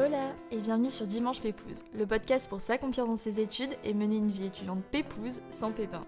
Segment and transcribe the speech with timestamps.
[0.00, 4.18] Hola et bienvenue sur Dimanche Pépouze, le podcast pour s'accomplir dans ses études et mener
[4.18, 6.06] une vie étudiante pépouze sans pépin.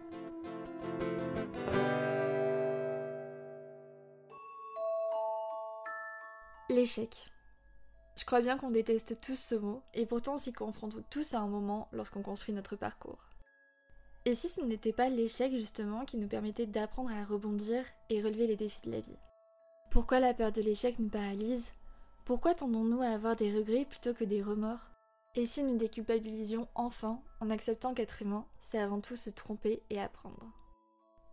[6.69, 7.33] L'échec.
[8.17, 11.41] Je crois bien qu'on déteste tous ce mot, et pourtant on s'y confronte tous à
[11.41, 13.29] un moment lorsqu'on construit notre parcours.
[14.25, 18.47] Et si ce n'était pas l'échec justement qui nous permettait d'apprendre à rebondir et relever
[18.47, 19.19] les défis de la vie?
[19.91, 21.73] Pourquoi la peur de l'échec nous paralyse?
[22.25, 24.91] Pourquoi tendons-nous à avoir des regrets plutôt que des remords?
[25.35, 30.01] Et si nous déculpabilisions enfin en acceptant qu'être humain, c'est avant tout se tromper et
[30.01, 30.53] apprendre?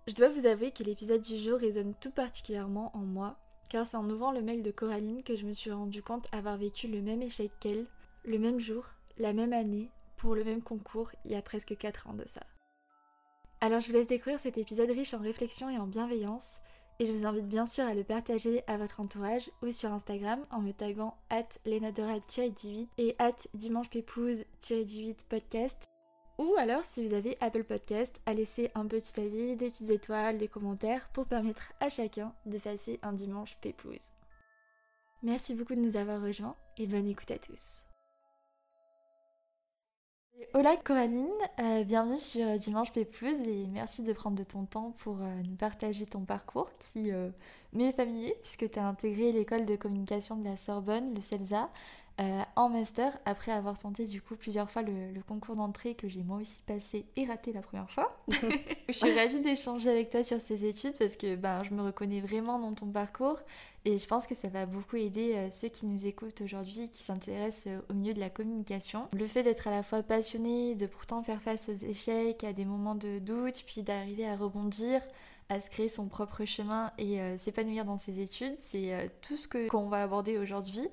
[0.07, 3.37] Je dois vous avouer que l'épisode du jour résonne tout particulièrement en moi,
[3.69, 6.57] car c'est en ouvrant le mail de Coraline que je me suis rendu compte avoir
[6.57, 7.87] vécu le même échec qu'elle,
[8.23, 8.85] le même jour,
[9.17, 12.41] la même année, pour le même concours, il y a presque 4 ans de ça.
[13.59, 16.59] Alors je vous laisse découvrir cet épisode riche en réflexion et en bienveillance,
[16.99, 20.39] et je vous invite bien sûr à le partager à votre entourage ou sur Instagram
[20.51, 25.85] en me taguant at lenadorable-du8 et at dimanchepépouse-du8 podcast.
[26.37, 30.37] Ou alors si vous avez Apple Podcast, à laisser un petit avis, des petites étoiles,
[30.37, 34.11] des commentaires pour permettre à chacun de passer un dimanche pépouze.
[35.23, 37.86] Merci beaucoup de nous avoir rejoints et bonne écoute à tous.
[40.53, 41.27] Hola Coraline,
[41.59, 45.55] euh, bienvenue sur Dimanche Pépouze et merci de prendre de ton temps pour euh, nous
[45.55, 47.29] partager ton parcours qui euh,
[47.73, 51.71] m'est familier puisque tu as intégré l'école de communication de la Sorbonne, le CELSA,
[52.55, 56.23] en master après avoir tenté du coup plusieurs fois le, le concours d'entrée que j'ai
[56.23, 58.17] moi aussi passé et raté la première fois.
[58.87, 62.21] je suis ravie d'échanger avec toi sur ces études parce que ben, je me reconnais
[62.21, 63.39] vraiment dans ton parcours
[63.87, 67.01] et je pense que ça va beaucoup aider euh, ceux qui nous écoutent aujourd'hui, qui
[67.01, 69.07] s'intéressent euh, au milieu de la communication.
[69.13, 72.65] Le fait d'être à la fois passionné, de pourtant faire face aux échecs, à des
[72.65, 75.01] moments de doute, puis d'arriver à rebondir,
[75.47, 79.47] à se créer son propre chemin et euh, s'épanouir dans ses études, c'est tout ce
[79.47, 80.89] que qu'on va aborder aujourd'hui.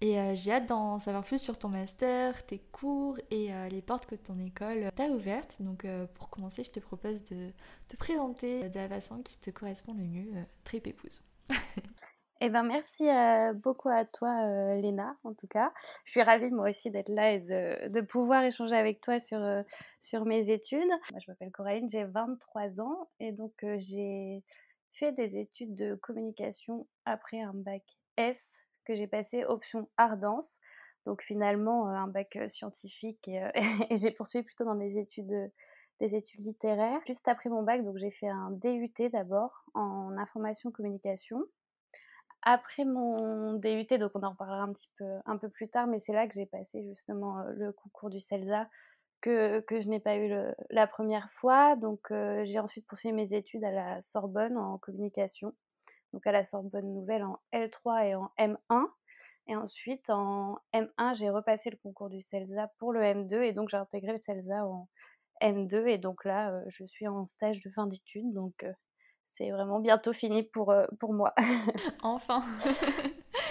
[0.00, 4.14] Et j'ai hâte d'en savoir plus sur ton master, tes cours et les portes que
[4.14, 5.60] ton école t'a ouvertes.
[5.60, 7.50] Donc pour commencer, je te propose de
[7.88, 10.30] te présenter de la façon qui te correspond le mieux,
[10.62, 11.24] très pépouse.
[12.40, 15.72] Eh ben, merci euh, beaucoup à toi, euh, Léna, en tout cas.
[16.04, 19.62] Je suis ravie, moi aussi, d'être là et de, pouvoir échanger avec toi sur, euh,
[19.98, 20.86] sur mes études.
[21.10, 24.44] Moi, je m'appelle Coraline, j'ai 23 ans et donc j'ai
[24.92, 27.82] fait des études de communication après un bac
[28.16, 28.56] S
[28.88, 30.60] que j'ai passé option Ardence.
[31.06, 33.42] Donc finalement, un bac scientifique et,
[33.90, 35.50] et j'ai poursuivi plutôt dans des études
[36.00, 37.00] des études littéraires.
[37.06, 41.42] Juste après mon bac, donc j'ai fait un DUT d'abord en information communication.
[42.42, 45.98] Après mon DUT, donc on en reparlera un petit peu, un peu plus tard, mais
[45.98, 48.68] c'est là que j'ai passé justement le concours du CELSA
[49.20, 50.32] que, que je n'ai pas eu
[50.70, 51.74] la première fois.
[51.76, 52.12] Donc
[52.44, 55.52] j'ai ensuite poursuivi mes études à la Sorbonne en communication,
[56.12, 58.86] donc à la Sorbonne Nouvelle en L3 et en M1.
[59.46, 63.70] Et ensuite en M1, j'ai repassé le concours du CELSA pour le M2 et donc
[63.70, 64.88] j'ai intégré le CELSA en
[65.42, 68.64] M2 et donc là je suis en stage de fin d'études donc
[69.38, 71.32] c'est vraiment bientôt fini pour, euh, pour moi.
[72.02, 72.42] enfin.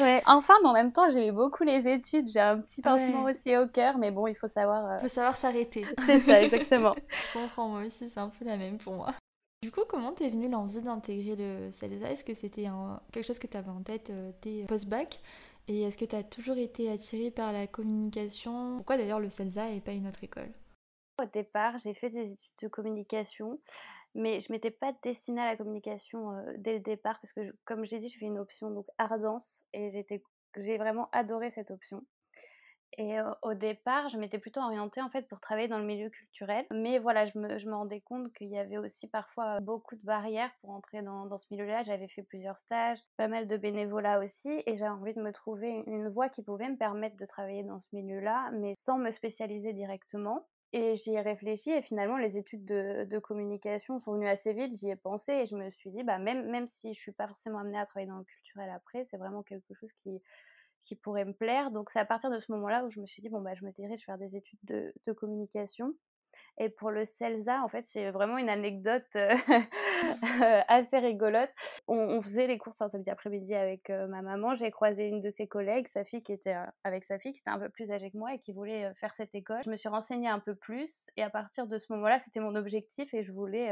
[0.02, 2.28] ouais, enfin, mais en même temps, j'aimais beaucoup les études.
[2.28, 4.84] J'ai un petit pincement aussi au cœur, mais bon, il faut savoir.
[4.84, 5.86] Il euh, faut savoir s'arrêter.
[6.06, 6.94] c'est ça, exactement.
[7.10, 9.14] Je comprends, moi aussi, c'est un peu la même pour moi.
[9.64, 12.68] Du coup, comment t'es venue l'envie d'intégrer le CELSA Est-ce que c'était
[13.12, 15.20] quelque chose que tu avais en tête euh, dès post-bac?
[15.68, 18.78] Et est-ce que tu as toujours été attirée par la communication?
[18.78, 20.52] Pourquoi d'ailleurs le CELSA et pas une autre école?
[21.22, 23.60] Au départ, j'ai fait des études de communication
[24.18, 28.00] mais je m'étais pas destinée à la communication dès le départ parce que, comme j'ai
[28.00, 28.88] dit, je fais une option donc
[29.74, 29.90] et
[30.58, 32.04] j'ai vraiment adoré cette option.
[32.98, 36.66] Et au départ, je m'étais plutôt orientée en fait pour travailler dans le milieu culturel.
[36.72, 40.72] Mais voilà, je me, rendais compte qu'il y avait aussi parfois beaucoup de barrières pour
[40.72, 41.84] entrer dans, ce milieu-là.
[41.84, 45.84] J'avais fait plusieurs stages, pas mal de bénévolat aussi, et j'avais envie de me trouver
[45.86, 49.74] une voie qui pouvait me permettre de travailler dans ce milieu-là, mais sans me spécialiser
[49.74, 50.48] directement.
[50.74, 54.90] Et j'y ai réfléchi et finalement les études de, communication sont venues assez vite, j'y
[54.90, 57.60] ai pensé et je me suis dit, bah, même, même si je suis pas forcément
[57.60, 60.22] amenée à travailler dans le culturel après, c'est vraiment quelque chose qui,
[60.88, 61.70] qui pourrait me plaire.
[61.72, 63.66] Donc c'est à partir de ce moment-là où je me suis dit, bon, bah, je
[63.66, 65.94] me dirige vers des études de, communication.
[66.60, 69.34] Et pour le CELSA, en fait, c'est vraiment une anecdote euh,
[70.68, 71.52] assez rigolote.
[71.88, 74.56] On, faisait les courses un samedi après-midi avec euh, ma maman.
[74.56, 77.52] J'ai croisé une de ses collègues, sa fille qui était avec sa fille qui était
[77.52, 79.62] un peu plus âgée que moi et qui voulait euh, faire cette école.
[79.64, 82.56] Je me suis renseignée un peu plus et à partir de ce moment-là, c'était mon
[82.56, 83.72] objectif et je voulais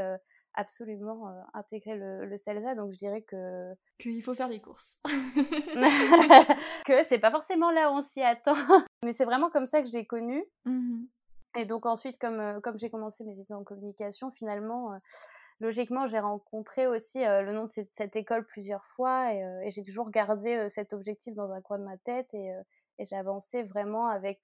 [0.55, 2.75] absolument intégrer le, le, CELSA.
[2.75, 4.99] Donc je dirais que qu'il faut faire des courses.
[6.85, 8.53] que c'est pas forcément là où on s'y attend,
[9.03, 10.43] mais c'est vraiment comme ça que je l'ai connu.
[10.65, 11.05] Mmh
[11.57, 14.91] et donc ensuite, comme, comme j'ai commencé mes études en communication, finalement,
[15.61, 20.67] logiquement, j'ai rencontré aussi le nom de cette, école plusieurs fois et, j'ai toujours gardé
[20.67, 22.51] cet objectif dans un coin de ma tête et,
[22.99, 24.41] et j'avançais vraiment avec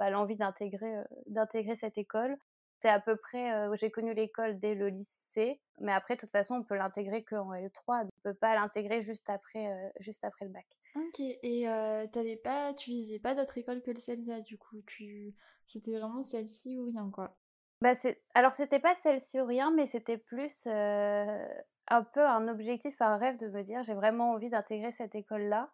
[0.00, 0.92] bah, l'envie d'intégrer
[1.26, 2.36] d'intégrer cette école.
[2.84, 6.56] C'est à peu près, j'ai connu l'école dès le lycée, mais après, de toute façon,
[6.56, 9.70] on peut l'intégrer qu'en L3, on ne peut pas l'intégrer juste après,
[10.00, 10.66] juste après le bac.
[10.94, 11.64] Ok, et
[12.12, 15.34] t'avais pas, tu visais pas d'autres écoles que le CELSA, du coup, tu...
[15.66, 17.38] c'était vraiment celle-ci ou rien, quoi?
[17.80, 17.94] Bah
[18.34, 23.38] Alors, c'était pas celle-ci ou rien, mais c'était plus un peu un objectif, un rêve
[23.38, 25.70] de me dire, j'ai vraiment envie d'intégrer cette école-là.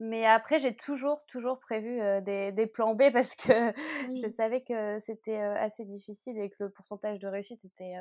[0.00, 3.52] Mais après, j'ai toujours, toujours prévu des, des, plans B parce que
[4.14, 7.94] je savais que c'était assez difficile et que le pourcentage de réussite était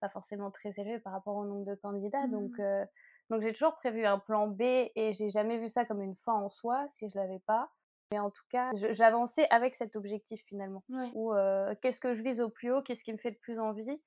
[0.00, 2.26] pas forcément très élevé par rapport au nombre de candidats.
[2.26, 2.86] Donc, mmh.
[3.30, 6.32] donc j'ai toujours prévu un plan B et j'ai jamais vu ça comme une fin
[6.32, 7.70] en soi si je l'avais pas.
[8.12, 10.84] Mais en tout cas, j'avançais avec cet objectif finalement.
[11.14, 11.32] Ou
[11.80, 14.00] qu'est-ce que je vise au plus haut, qu'est-ce qui me fait le plus envie?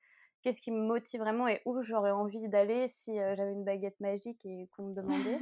[0.45, 4.45] Qu'est-ce qui me motive vraiment et où j'aurais envie d'aller si j'avais une baguette magique
[4.45, 5.39] et qu'on me demandait?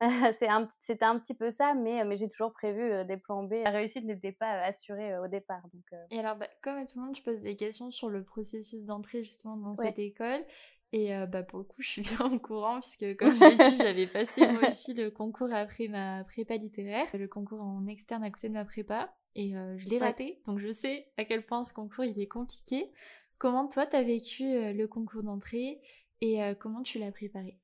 [0.80, 3.52] C'était un, petit peu ça, mais, mais j'ai toujours prévu des plans B.
[3.62, 5.62] La réussite n'était pas assurée au départ.
[5.72, 8.24] Donc, Et alors, bah, comme à tout le monde, je pose des questions sur le
[8.24, 10.44] processus d'entrée justement dans cette école.
[10.92, 13.76] Et bah, pour le coup, je suis bien au courant, puisque comme je l'ai dit,
[13.76, 18.30] j'avais passé moi aussi le concours après ma prépa littéraire, le concours en externe à
[18.30, 21.72] côté de ma prépa, et je l'ai raté, donc je sais à quel point ce
[21.72, 22.90] concours il est compliqué.
[23.40, 25.80] Comment toi, tu as vécu le concours d'entrée
[26.20, 27.58] et comment tu l'as préparé?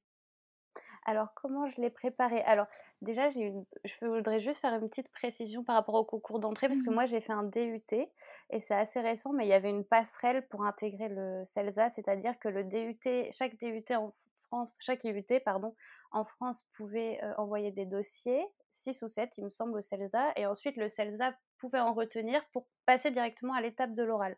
[1.04, 2.40] Alors, comment je l'ai préparé?
[2.40, 2.66] Alors,
[3.02, 3.66] déjà, j'ai une...
[3.84, 6.94] je voudrais juste faire une petite précision par rapport au concours d'entrée, parce que mmh
[6.94, 10.48] moi, j'ai fait un DUT, et c'est assez récent, mais il y avait une passerelle
[10.48, 14.14] pour intégrer le CELSA, c'est-à-dire que le DUT, chaque DUT en
[14.46, 15.76] France, chaque IUT, pardon,
[16.10, 20.46] en France pouvait envoyer des dossiers, 6 ou 7, il me semble, au CELSA, et
[20.46, 24.36] ensuite, le CELSA pouvait en retenir pour passer directement à l'étape de l'oral.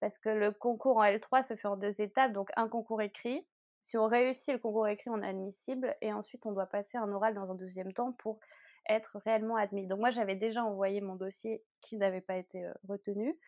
[0.00, 3.46] Parce que le concours en L3 se fait en deux étapes, donc un concours écrit.
[3.82, 7.10] Si on réussit le concours écrit, on est admissible et ensuite on doit passer un
[7.12, 8.38] oral dans un deuxième temps pour
[8.88, 9.86] être réellement admis.
[9.86, 13.38] Donc moi j'avais déjà envoyé mon dossier qui n'avait pas été retenu.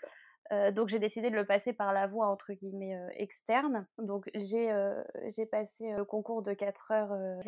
[0.73, 3.87] donc j'ai décidé de le passer par la voie entre guillemets externe.
[3.99, 4.73] Donc j'ai
[5.35, 7.43] j'ai passé le concours de 4 heures.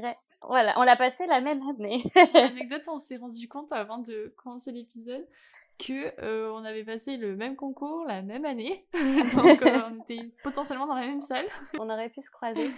[0.49, 2.03] Voilà, on l'a passé la même année.
[2.35, 5.27] L'anecdote, on s'est rendu compte avant de commencer l'épisode
[5.79, 10.31] que euh, on avait passé le même concours la même année, donc euh, on était
[10.43, 11.47] potentiellement dans la même salle.
[11.79, 12.71] On aurait pu se croiser.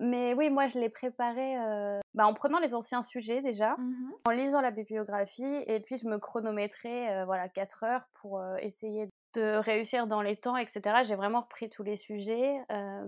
[0.00, 4.12] Mais oui, moi je l'ai préparé euh, bah, en prenant les anciens sujets déjà, mmh
[4.24, 9.56] en lisant la bibliographie, et puis je me chronométrais voilà 4 heures pour essayer de
[9.56, 11.02] réussir dans les temps, etc.
[11.04, 12.58] J'ai vraiment repris tous les sujets,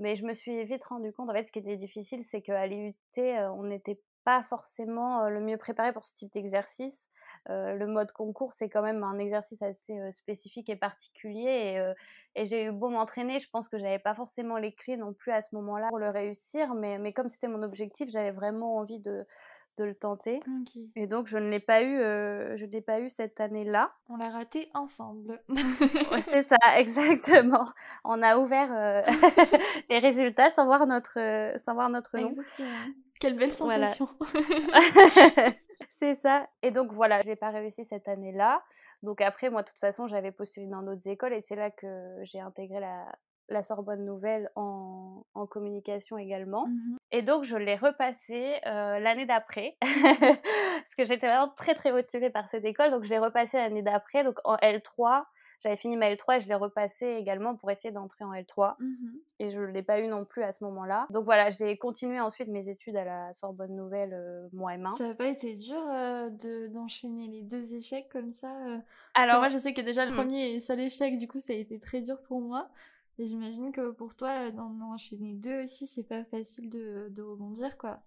[0.00, 2.66] mais je me suis vite rendu compte, en fait, ce qui était difficile, c'est qu'à
[2.66, 7.10] l'IUT, on n'était pas forcément le mieux préparé pour ce type d'exercice.
[7.48, 11.80] le mode concours, c'est quand même un exercice assez spécifique et particulier.
[12.36, 15.30] Et, j'ai eu beau m'entraîner, je pense que j'avais pas forcément les clés non plus
[15.32, 16.74] à ce moment-là pour le réussir.
[16.74, 19.26] Mais, mais comme c'était mon objectif, j'avais vraiment envie de,
[19.76, 20.40] de le tenter.
[20.96, 21.98] Et donc je ne l'ai pas eu,
[22.56, 23.92] je l'ai pas eu cette année-là.
[24.08, 25.40] On l'a raté ensemble.
[26.26, 27.64] c'est ça, exactement.
[28.04, 29.04] On a ouvert
[29.90, 32.32] les résultats sans voir notre, sans voir notre nom.
[33.20, 34.08] Quelle belle sensation.
[35.90, 36.48] c'est ça.
[36.62, 38.62] Et donc voilà, je n'ai pas réussi cette année-là.
[39.02, 42.16] Donc après, moi, de toute façon, j'avais postulé dans d'autres écoles et c'est là que
[42.22, 43.06] j'ai intégré la,
[43.48, 46.66] la Sorbonne Nouvelle en, en communication également.
[46.66, 51.92] Mmh et donc, je l'ai repassé euh, l'année d'après, parce que j'étais vraiment très, très
[51.92, 52.90] motivée par cette école.
[52.90, 55.22] Donc, je l'ai repassé l'année d'après, donc en L3.
[55.62, 58.74] J'avais fini ma L3 et je l'ai repassé également pour essayer d'entrer en L3.
[58.80, 58.94] Mmh
[59.40, 61.06] et je ne l'ai pas eu non plus à ce moment-là.
[61.10, 64.94] Donc voilà, j'ai continué ensuite mes études à la Sorbonne Nouvelle, euh, moi et main.
[64.96, 66.30] Ça n'a pas été dur euh,
[66.68, 68.52] d'enchaîner les deux échecs comme ça
[69.14, 70.16] Alors, moi, je sais que déjà le mmh.
[70.16, 72.68] premier seul échec, du coup, ça a été très dur pour moi.
[73.18, 77.78] Et j'imagine que pour toi, d'en enchaîner deux aussi, c'est pas facile de, de, rebondir,
[77.78, 78.00] quoi.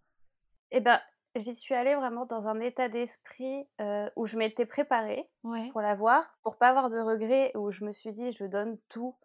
[0.72, 1.00] Eh ben,
[1.36, 5.30] j'y suis allée vraiment dans un état d'esprit euh, où je m'étais préparée
[5.72, 9.16] pour l'avoir, pour pas avoir de regrets, où je me suis dit, je donne tout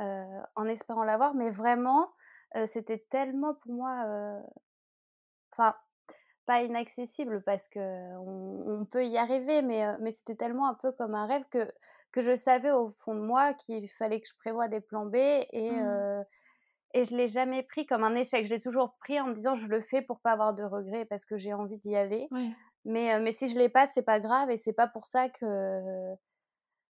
[0.00, 1.34] euh, en espérant l'avoir.
[1.34, 2.12] Mais vraiment,
[2.56, 4.42] euh, c'était tellement pour moi.
[5.52, 5.74] Enfin,
[6.44, 7.80] pas inaccessible parce que
[8.18, 11.66] on, peut y arriver, mais, mais c'était tellement un peu comme un rêve que
[12.16, 15.16] que je savais au fond de moi qu'il fallait que je prévoie des plans B
[15.16, 15.86] et, mmh.
[15.86, 16.22] euh,
[16.94, 18.42] et je ne l'ai jamais pris comme un échec.
[18.42, 21.04] Je l'ai toujours pris en me disant je le fais pour pas avoir de regrets
[21.04, 22.26] parce que j'ai envie d'y aller.
[22.86, 26.14] Mais, mais si je l'ai pas, c'est pas grave et c'est pas pour ça que,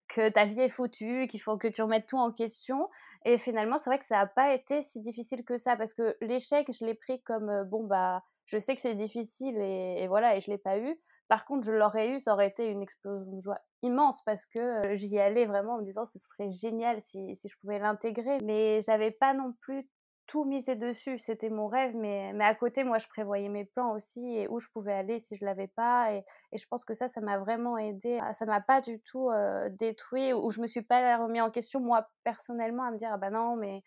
[0.08, 2.90] que ta vie est foutue, qu'il faut que tu remettes tout en question.
[3.24, 6.16] Et finalement, c'est vrai que ça n'a pas été si difficile que ça parce que
[6.20, 10.34] l'échec, je l'ai pris comme bon, bah, je sais que c'est difficile et, et, voilà,
[10.34, 10.98] et je l'ai pas eu.
[11.28, 14.94] Par contre, je l'aurais eu, ça aurait été une explosion de joie immense parce que
[14.94, 18.38] j'y allais vraiment en me disant ce serait génial si, je pouvais l'intégrer.
[18.42, 19.88] Mais j'avais pas non plus
[20.26, 21.18] tout misé dessus.
[21.18, 24.68] C'était mon rêve, mais, à côté, moi, je prévoyais mes plans aussi et où je
[24.72, 26.12] pouvais aller si je l'avais pas.
[26.14, 28.20] Et, et, je pense que ça, ça m'a vraiment aidé.
[28.38, 29.30] Ça m'a pas du tout
[29.70, 33.18] détruit ou je me suis pas remis en question, moi, personnellement, à me dire, ah
[33.18, 33.82] bah non, mais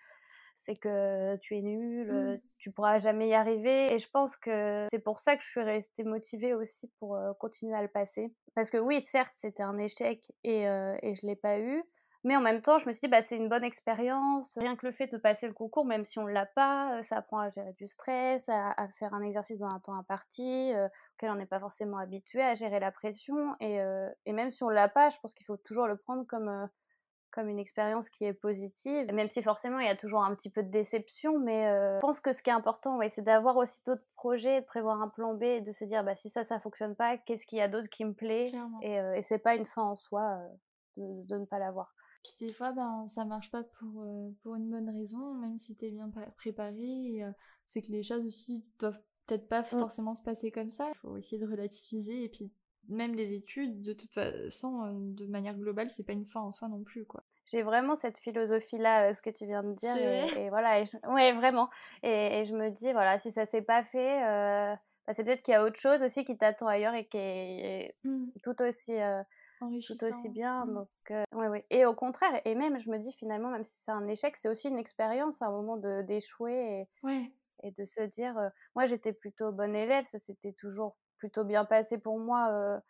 [0.56, 2.40] c'est que tu es nul, Mmh.
[2.58, 3.94] tu pourras jamais y arriver.
[3.94, 7.76] Et je pense que c'est pour ça que je suis restée motivée aussi pour continuer
[7.76, 8.34] à le passer.
[8.56, 11.84] Parce que oui, certes, c'était un échec et, et je l'ai pas eu.
[12.24, 14.58] Mais en même temps, je me suis dit, bah, c'est une bonne expérience.
[14.58, 17.18] Rien que le fait de passer le concours, même si on ne l'a pas, ça
[17.18, 20.74] apprend à gérer du stress, à, à faire un exercice dans un temps imparti,
[21.16, 23.56] auquel on n'est pas forcément habitué, à gérer la pression.
[23.60, 23.78] Et,
[24.26, 26.68] et même si on ne l'a pas, je pense qu'il faut toujours le prendre comme
[27.36, 30.50] comme une expérience qui est positive, même si forcément il y a toujours un petit
[30.50, 33.58] peu de déception, mais euh, je pense que ce qui est important, ouais, c'est d'avoir
[33.58, 36.44] aussi d'autres projets, de prévoir un plan B et de se dire bah, si ça,
[36.44, 38.52] ça fonctionne pas, qu'est-ce qu'il y a d'autre qui me plaît?
[38.82, 40.48] Et, euh, et c'est pas une fin en soi euh,
[40.98, 41.94] de, de, ne pas l'avoir.
[42.24, 45.76] Puis des fois, ben, ça marche pas pour, euh, pour une bonne raison, même si
[45.76, 47.24] tu es bien préparé.
[47.24, 47.32] Euh,
[47.68, 49.66] c'est que les choses aussi doivent peut-être pas mmh.
[49.66, 50.90] forcément se passer comme ça.
[50.90, 52.52] Il faut essayer de relativiser et puis
[52.88, 56.52] même les études, de toute façon, euh, de manière globale, c'est pas une fin en
[56.52, 57.24] soi non plus, quoi.
[57.46, 59.96] J'ai vraiment cette philosophie-là, euh, ce que tu viens de dire.
[59.96, 61.70] Et, et, voilà, et ouais, vraiment.
[62.02, 64.76] Et, et, je me dis, voilà, si ça s'est pas fait, euh,
[65.06, 67.96] bah, c'est peut-être qu'il y a autre chose aussi qui t'attend ailleurs et qui est
[68.04, 68.26] mmh.
[68.44, 69.00] tout aussi.
[69.00, 69.22] Euh,
[69.60, 70.66] tout aussi bien.
[70.66, 70.74] Mmh.
[70.74, 71.66] Donc, ouais, ouais.
[71.70, 74.50] Et au contraire, et même, je me dis finalement, même si c'est un échec, c'est
[74.50, 77.32] aussi une expérience, un moment d'échouer et, ouais.
[77.64, 78.36] et de se dire,
[78.76, 82.82] moi j'étais plutôt bonne élève, ça s'était toujours plutôt bien passé pour moi,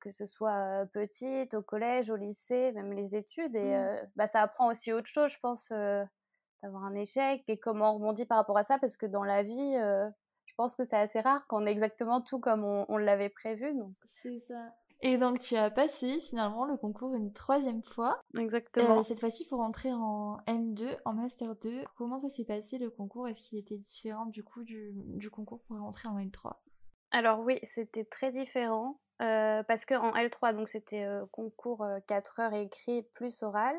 [0.00, 3.54] que ce soit petite, au collège, au lycée, même les études.
[3.54, 4.10] Et mmh.
[4.16, 5.70] bah, ça apprend aussi autre chose, je pense,
[6.62, 9.42] d'avoir un échec et comment on rebondit par rapport à ça, parce que dans la
[9.42, 9.74] vie,
[10.44, 13.72] je pense que c'est assez rare qu'on ait exactement tout comme on, on l'avait prévu.
[14.04, 14.72] C'est ça.
[15.00, 18.20] Et donc tu as passé finalement le concours une troisième fois.
[18.36, 18.98] Exactement.
[18.98, 21.84] Euh, cette fois-ci pour entrer en M2, en Master 2.
[21.96, 23.28] Comment ça s'est passé le concours?
[23.28, 26.54] Est-ce qu'il était différent du coup du, du concours pour rentrer en L3
[27.10, 33.42] alors oui, c'était très différent, parce qu'en L3, donc c'était, concours, 4 heures écrit plus
[33.42, 33.76] oral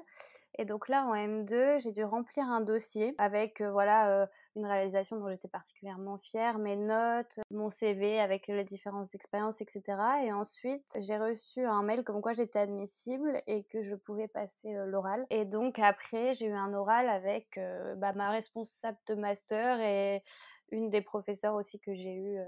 [0.57, 5.29] et donc là, en M2, j'ai dû remplir un dossier avec, voilà, une réalisation dont
[5.29, 9.97] j'étais particulièrement fière, mes notes, mon CV avec les différentes expériences etc.
[10.25, 14.73] et ensuite, j'ai reçu un mail comme quoi j'étais admissible et que je pouvais passer,
[14.87, 17.57] l'oral et donc après, j'ai eu un oral avec,
[17.97, 20.23] bah, ma responsable de master et
[20.71, 22.39] une des professeurs aussi que j'ai eu,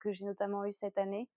[0.00, 1.28] que j'ai notamment eu cette année.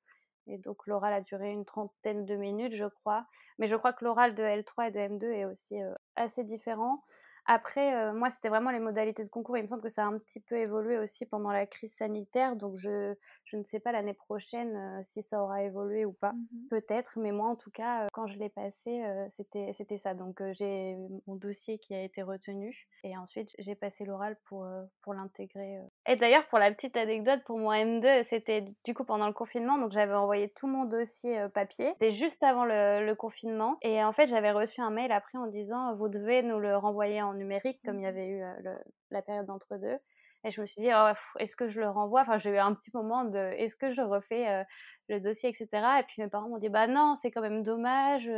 [0.48, 3.26] Et donc l'oral a duré une trentaine de minutes, je crois.
[3.60, 5.76] Mais je crois que l'oral de L3 et de M2 est aussi
[6.16, 7.02] assez différent.
[7.46, 9.58] Après, euh, moi, c'était vraiment les modalités de concours.
[9.58, 12.56] Il me semble que ça a un petit peu évolué aussi pendant la crise sanitaire.
[12.56, 16.32] Donc, je, je ne sais pas l'année prochaine euh, si ça aura évolué ou pas.
[16.34, 20.14] Mmh Peut-être, mais moi, en tout cas, euh, quand je l'ai passé, c'était, c'était ça.
[20.14, 20.98] Donc, j'ai
[21.28, 22.88] mon dossier qui a été retenu.
[23.04, 24.66] Et ensuite, j'ai passé l'oral pour,
[25.02, 25.80] pour l'intégrer.
[26.08, 29.78] Et d'ailleurs, pour la petite anecdote, pour mon M2, c'était du coup pendant le confinement.
[29.78, 31.90] Donc, j'avais envoyé tout mon dossier papier.
[31.94, 33.78] C'était juste avant le, le confinement.
[33.82, 37.22] Et en fait, j'avais reçu un mail après en disant Vous devez nous le renvoyer
[37.22, 38.78] en numérique, comme il y mmh avait eu le,
[39.12, 39.98] la période d'entre-deux.
[40.46, 42.22] Et je me suis dit, oh, est-ce que je le renvoie?
[42.22, 44.66] Enfin, j'ai eu un petit moment de, est-ce que je refais
[45.10, 45.68] le dossier, etc.
[46.00, 48.30] Et puis mes parents m'ont dit, bah non, c'est quand même dommage,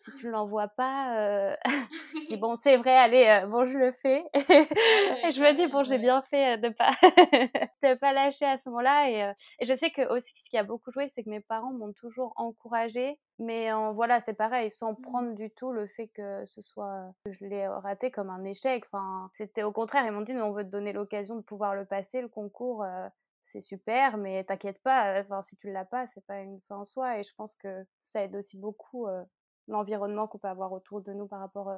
[0.00, 1.56] si tu ne l'envoies pas.
[1.64, 4.24] je dis, bon, c'est vrai, allez, bon, je le fais.
[4.34, 6.92] et je me dis, bon, j'ai bien fait de pas,
[7.82, 9.10] de pas lâcher à ce moment-là.
[9.10, 11.72] Et, et, je sais que aussi, ce qui a beaucoup joué, c'est que mes parents
[11.72, 15.02] m'ont toujours encouragée mais en, voilà, c'est pareil, sans mmh.
[15.02, 18.84] prendre du tout le fait que ce soit que je l'ai raté comme un échec.
[18.86, 21.74] Enfin, c'était au contraire, ils m'ont dit, nous, on veut te donner l'occasion de pouvoir
[21.74, 22.84] le passer, le concours,
[23.52, 26.84] c'est super, mais t'inquiète pas, enfin, si tu l'as pas, c'est pas une fin en
[26.84, 27.18] soi.
[27.18, 29.06] Et je pense que ça aide aussi beaucoup
[29.68, 31.72] l'environnement qu'on peut avoir autour de nous par rapport,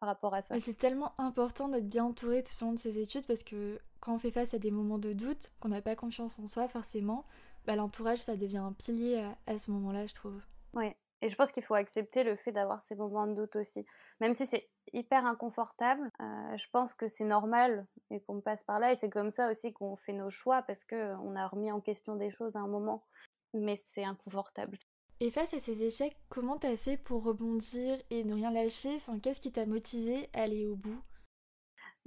[0.00, 0.60] par rapport à ça.
[0.60, 4.14] C'est tellement important d'être bien entouré tout au long de ses études parce que quand
[4.14, 7.24] on fait face à des moments de doute, qu'on n'a pas confiance en soi, forcément,
[7.64, 10.42] bah, l'entourage, ça devient un pilier à, à ce moment-là, je trouve.
[10.74, 10.94] Ouais.
[11.24, 13.86] Et je pense qu'il faut accepter le fait d'avoir ces moments de doute aussi.
[14.20, 18.78] Même si c'est hyper inconfortable, euh, je pense que c'est normal et qu'on passe par
[18.78, 18.92] là.
[18.92, 22.16] Et c'est comme ça aussi qu'on fait nos choix parce qu'on a remis en question
[22.16, 23.06] des choses à un moment.
[23.54, 24.76] Mais c'est inconfortable.
[25.18, 28.94] Et face à ces échecs, comment t'as fait pour rebondir et ne rien lâcher?
[28.96, 31.00] Enfin, Qu'est-ce qui t'a motivé à aller au bout?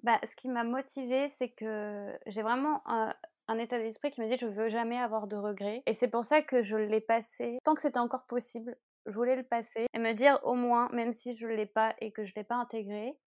[0.03, 3.15] Bah, Ce qui m'a motivé, c'est que j'ai vraiment un,
[3.47, 5.81] un état d'esprit qui me dit je veux jamais avoir de regrets.
[5.85, 9.35] Et c'est pour ça que je l'ai passé tant que c'était encore possible je voulais
[9.35, 12.25] le passer et me dire au moins, même si je ne l'ai pas et que
[12.25, 13.17] je ne l'ai pas intégré,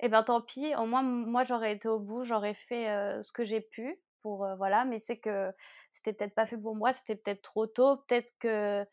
[0.00, 2.86] eh ben tant pis, au moins moi j'aurais été au bout, j'aurais fait
[3.22, 5.52] ce que j'ai pu pour voilà, mais c'est que
[5.92, 8.86] c'était peut-être pas fait pour moi, c'était peut-être trop tôt, peut-être que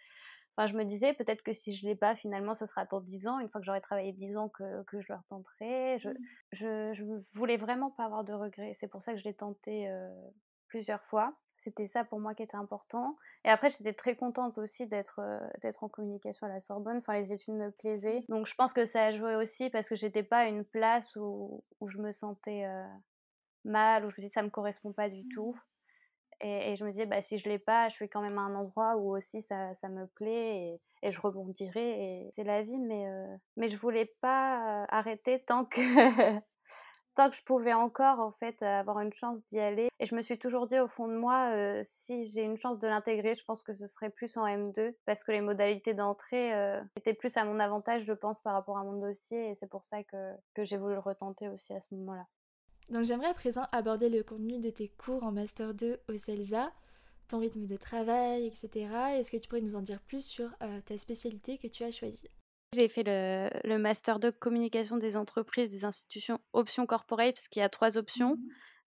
[0.58, 3.28] Enfin, je me disais peut-être que si je l'ai pas, finalement, ce sera dans 10
[3.28, 3.40] ans.
[3.40, 6.00] Une fois que j'aurai travaillé 10 ans, que, que je le retenterai.
[6.00, 6.16] Je, mmh.
[6.54, 7.04] je, je,
[7.34, 8.74] voulais vraiment pas avoir de regrets.
[8.80, 9.90] C'est pour ça que je l'ai tenté
[10.70, 11.36] plusieurs fois.
[11.66, 13.18] C'était ça pour moi qui était important.
[13.44, 15.20] Et après, j'étais très contente aussi d'être
[15.62, 16.98] d'être en communication à la Sorbonne.
[16.98, 18.20] Enfin, les études me plaisaient.
[18.22, 18.36] Mmh.
[18.36, 21.16] Donc, je pense que ça a joué aussi parce que j'étais pas à une place
[21.16, 22.66] où, où je me sentais
[23.64, 25.54] mal, où je me disais ça me correspond pas du tout.
[25.54, 25.60] Mmh.
[26.42, 28.56] Et, je me disais, bah, si je l'ai pas, je suis quand même à un
[28.56, 32.26] endroit où aussi ça, ça me plaît et, je rebondirai.
[32.26, 35.80] Et c'est la vie, mais, euh, mais je voulais pas euh, arrêter tant que,
[37.16, 39.90] tant que je pouvais encore en fait avoir une chance d'y aller.
[40.00, 42.80] Et je me suis toujours dit au fond de moi, euh, si j'ai une chance
[42.80, 46.52] de l'intégrer, je pense que ce serait plus en M2 parce que les modalités d'entrée
[46.96, 49.50] étaient plus à mon avantage, je pense, par rapport à mon dossier.
[49.50, 52.26] Et c'est pour ça que, j'ai voulu le retenter aussi à ce moment-là.
[52.90, 56.72] Donc j'aimerais à présent aborder le contenu de tes cours en Master 2 au CELSA,
[57.28, 58.70] ton rythme de travail, etc.
[59.18, 61.92] Est-ce que tu pourrais nous en dire plus sur euh, ta spécialité que tu as
[61.92, 62.30] choisie?
[62.76, 67.64] J'ai fait le, Master 2 Communication des entreprises, des institutions, options corporate, parce qu'il y
[67.64, 68.38] a trois options,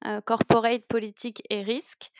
[0.04, 2.10] euh, corporate, politique et risque.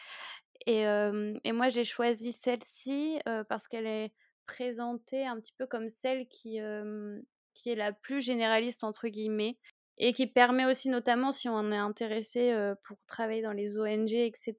[0.67, 4.13] Et, et moi j'ai choisi celle-ci euh, parce qu'elle est
[4.47, 6.59] présentée un petit peu comme celle qui,
[7.55, 9.57] qui est la plus généraliste entre guillemets
[9.99, 14.55] et qui permet aussi notamment si on est intéressé pour travailler dans les ONG, etc.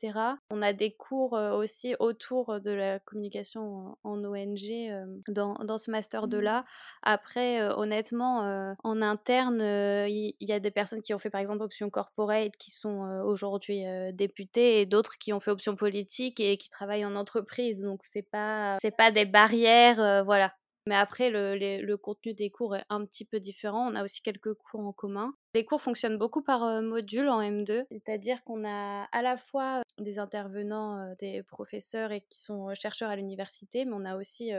[0.51, 4.91] On a des cours aussi autour de la communication en ONG
[5.27, 6.61] dans, dans, ce master 2 là.
[6.61, 6.65] Mmh.
[7.03, 11.89] Après, honnêtement, en interne, il y, a des personnes qui ont fait par exemple option
[11.89, 17.05] corporate qui sont aujourd'hui députés et d'autres qui ont fait option politique et qui travaillent
[17.05, 17.79] en entreprise.
[17.79, 20.53] Donc c'est pas c'est pas des barrières, voilà.
[20.89, 23.91] Mais après, le, contenu des cours est un petit peu différent.
[23.91, 25.35] On a aussi quelques cours en commun.
[25.53, 30.17] Les cours fonctionnent beaucoup par module en M2, c'est-à-dire qu'on a à la fois des
[30.17, 34.49] intervenants, des professeurs et qui sont chercheurs à l'université, mais on a aussi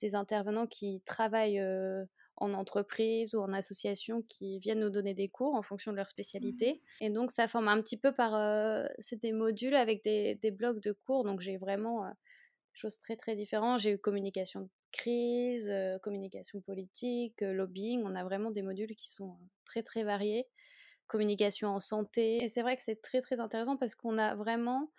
[0.00, 1.64] des intervenants qui travaillent
[2.36, 6.08] en entreprise ou en association qui viennent nous donner des cours en fonction de leur
[6.08, 6.80] spécialité.
[7.00, 7.04] Mmh.
[7.04, 8.30] Et donc, ça forme un petit peu par.
[9.00, 11.24] c'est des modules avec des, des, blocs de cours.
[11.24, 12.04] Donc, j'ai vraiment
[12.78, 13.80] choses très, très différentes.
[13.80, 18.02] J'ai eu communication crise, communication politique, lobbying.
[18.04, 20.46] On a vraiment des modules qui sont très très variés.
[21.06, 22.44] Communication en santé.
[22.44, 24.90] Et c'est vrai que c'est très très intéressant parce qu'on a vraiment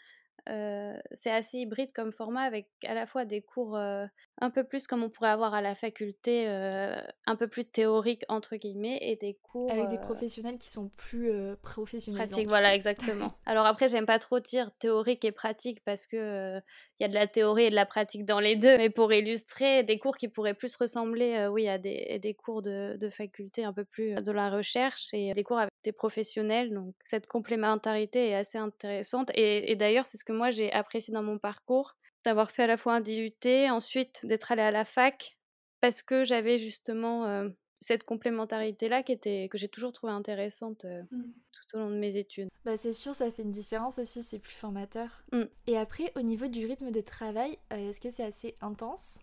[0.48, 5.04] c'est assez hybride comme format avec à la fois des cours un peu plus comme
[5.04, 9.72] on pourrait avoir à la faculté, un peu plus théoriques entre guillemets, et des cours
[9.72, 12.28] avec des professionnels qui sont plus professionnels.
[12.28, 13.34] Pratique, voilà, exactement.
[13.46, 16.60] Alors après, j'aime pas trop dire théorique et pratique parce que
[17.00, 19.14] il y a de la théorie et de la pratique dans les deux, mais pour
[19.14, 23.64] illustrer des cours qui pourraient plus ressembler, oui, à des, des cours de, de, faculté
[23.64, 26.74] un peu plus de la recherche et des cours avec des professionnels.
[26.74, 31.12] Donc cette complémentarité est assez intéressante et, et d'ailleurs c'est ce que moi j'ai apprécié
[31.12, 33.34] dans mon parcours, d'avoir fait à la fois un DUT,
[33.72, 35.40] ensuite d'être allée à la fac,
[35.82, 37.50] parce que j'avais justement
[37.82, 41.24] cette complémentarité-là qui était, que j'ai toujours trouvée intéressante mmh.
[41.52, 42.50] tout au long de mes études.
[42.64, 45.24] Bah c'est sûr, ça fait une différence aussi, c'est plus formateur.
[45.32, 45.44] Mmh.
[45.66, 49.18] Et après, au niveau du rythme de travail, est-ce que c'est assez intense?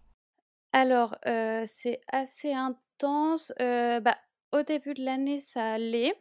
[0.73, 3.53] Alors, c'est assez intense.
[3.59, 4.17] bah,
[4.53, 6.15] au début de l'année, ça allait.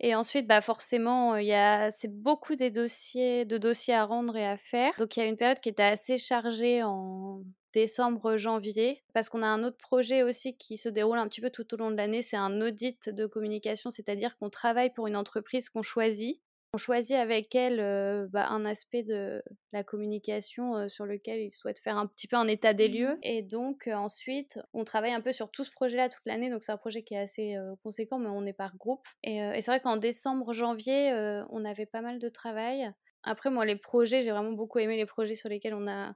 [0.00, 4.36] Et ensuite, bah, forcément, il y a c'est beaucoup des dossiers de dossiers à rendre
[4.36, 4.92] et à faire.
[4.98, 9.42] Donc il y a une période qui était assez chargée en décembre, janvier, parce qu'on
[9.42, 11.96] a un autre projet aussi qui se déroule un petit peu tout au long de
[11.96, 16.40] l'année, c'est un audit de communication, c'est-à-dire qu'on travaille pour une entreprise qu'on choisit
[16.74, 21.96] on choisit avec elle bah, un aspect de la communication sur lequel ils souhaitent faire
[21.96, 23.14] un petit peu un état des lieux.
[23.14, 26.50] Mmh et donc ensuite, on travaille un peu sur tout ce projet-là toute l'année.
[26.50, 29.06] Donc c'est un projet qui est assez conséquent, mais on est par groupe.
[29.22, 31.12] Et, et c'est vrai qu'en décembre, janvier,
[31.50, 32.90] on avait pas mal de travail.
[33.22, 36.14] Après, moi, les projets, j'ai vraiment beaucoup aimé les projets sur lesquels on a,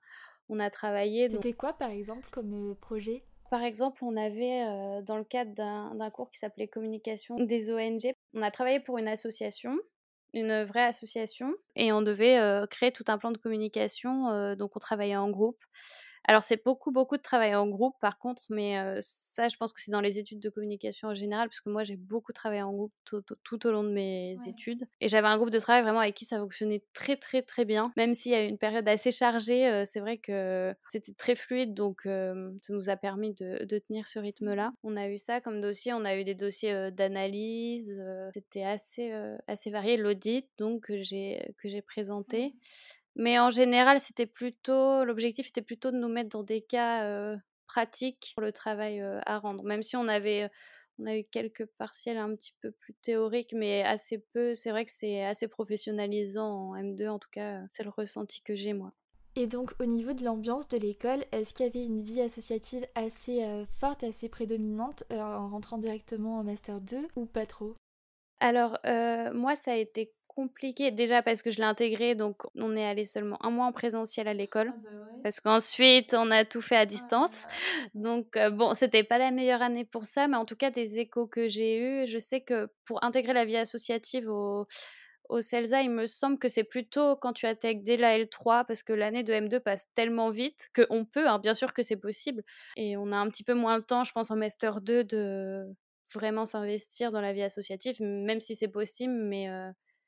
[0.48, 1.28] on a travaillé.
[1.28, 3.24] C'était quoi, par exemple, comme projet?
[3.50, 8.42] Par exemple, on avait, dans le cadre d'un cours qui s'appelait Communication des ONG, on
[8.42, 9.76] a travaillé pour une association
[10.34, 12.38] une vraie association et on devait
[12.70, 14.54] créer tout un plan de communication.
[14.56, 15.62] donc on travaillait en groupe.
[16.24, 19.80] Alors, c'est beaucoup, beaucoup de travail en groupe, par contre, mais ça, je pense que
[19.80, 22.72] c'est dans les études de communication en général, parce que moi, j'ai beaucoup travaillé en
[22.72, 24.87] groupe tout, au long de mes études.
[25.00, 27.92] Et j'avais un groupe de travail vraiment avec qui ça fonctionnait très, très, très bien.
[27.96, 31.74] Même s'il y a eu une période assez chargée, c'est vrai que c'était très fluide,
[31.74, 32.35] donc ça
[32.68, 34.72] nous a permis de, de tenir ce rythme-là.
[34.85, 38.00] On a eu ça comme dossier, on a eu des dossiers d'analyse,
[38.32, 39.12] c'était assez,
[39.48, 39.96] assez varié.
[39.96, 42.54] L'audit, donc, que j'ai présenté.
[43.16, 48.33] Mais en général, c'était plutôt l'objectif était plutôt de nous mettre dans des cas pratiques
[48.35, 49.64] pour le travail à rendre.
[49.64, 50.51] Même si on avait
[50.98, 54.55] on a eu quelques partiels un petit peu plus théoriques, mais assez peu.
[54.55, 58.55] C'est vrai que c'est assez professionnalisant en M2, en tout cas, c'est le ressenti que
[58.55, 58.92] j'ai moi.
[59.35, 62.87] Et donc au niveau de l'ambiance de l'école, est-ce qu'il y avait une vie associative
[62.94, 67.75] assez euh, forte, assez prédominante en rentrant directement en master 2 ou pas trop?
[68.40, 68.79] Alors
[69.33, 70.90] moi ça a été compliqué.
[70.90, 74.28] Déjà parce que je l'ai intégré donc on est allé seulement un mois en présentiel
[74.28, 74.72] à l'école.
[74.74, 77.46] Ah bah parce qu'ensuite on a tout fait à distance.
[77.94, 81.26] Donc bon, c'était pas la meilleure année pour ça, mais en tout cas des échos
[81.26, 84.66] que j'ai eus, je sais que pour intégrer la vie associative au
[85.28, 88.82] au CELSA, il me semble que c'est plutôt quand tu intègres dès la L3 parce
[88.82, 92.42] que l'année de M2 passe tellement vite qu'on peut, hein, bien sûr que c'est possible.
[92.76, 95.64] Et on a un petit peu moins de temps, je pense en master 2 de
[96.12, 99.48] vraiment s'investir dans la vie associative, même si c'est possible, mais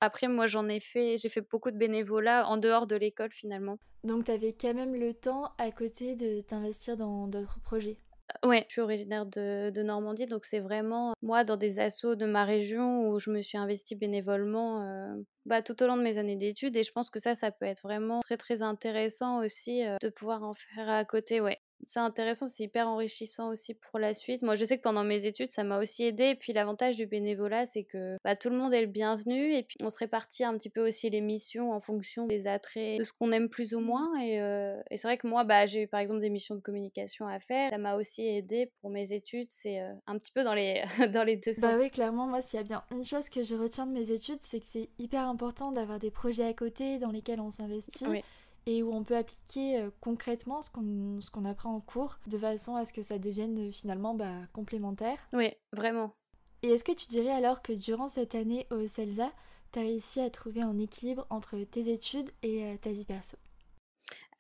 [0.01, 3.79] après, moi, j'en ai fait, j'ai fait beaucoup de bénévolat en dehors de l'école finalement.
[4.03, 7.97] Donc, tu avais quand même le temps à côté de t'investir dans d'autres projets.
[8.45, 12.27] Ouais, je suis originaire de, de Normandie, donc c'est vraiment moi dans des assos de
[12.27, 16.19] ma région où je me suis investie bénévolement euh, bah, tout au long de mes
[16.19, 19.87] années d'études et je pense que ça, ça peut être vraiment très très intéressant aussi
[19.87, 23.99] euh, de pouvoir en faire à côté, ouais c'est intéressant, c'est hyper enrichissant aussi pour
[23.99, 24.43] la suite.
[24.43, 26.31] Moi, je sais que pendant mes études, ça m'a aussi aidé.
[26.31, 29.53] Et puis, l'avantage du bénévolat, c'est que bah, tout le monde est le bienvenu.
[29.55, 32.99] Et puis, on se répartit un petit peu aussi les missions en fonction des attraits,
[32.99, 33.85] de ce qu'on aime plus ou mmh.
[33.85, 34.21] moins.
[34.21, 36.61] Et, euh, et c'est vrai que moi, bah, j'ai eu par exemple des missions de
[36.61, 37.71] communication à faire.
[37.71, 39.49] Ça m'a aussi aidé pour mes études.
[39.51, 40.83] C'est euh, un petit peu dans les,
[41.13, 41.73] dans les deux bah sens.
[41.73, 44.11] Bah oui, clairement, moi, s'il y a bien une chose que je retiens de mes
[44.11, 48.07] études, c'est que c'est hyper important d'avoir des projets à côté dans lesquels on s'investit.
[48.07, 48.23] Oui
[48.67, 52.77] et où on peut appliquer euh, concrètement ce qu'on, qu'on apprend en cours de façon
[52.77, 55.19] à ce que ça devienne euh, finalement bah, complémentaire.
[55.33, 56.15] Oui, vraiment.
[56.63, 59.33] Et est-ce que tu dirais alors que durant cette année au CELSA,
[59.73, 63.37] tu as réussi à trouver un équilibre entre tes études et euh, ta vie perso?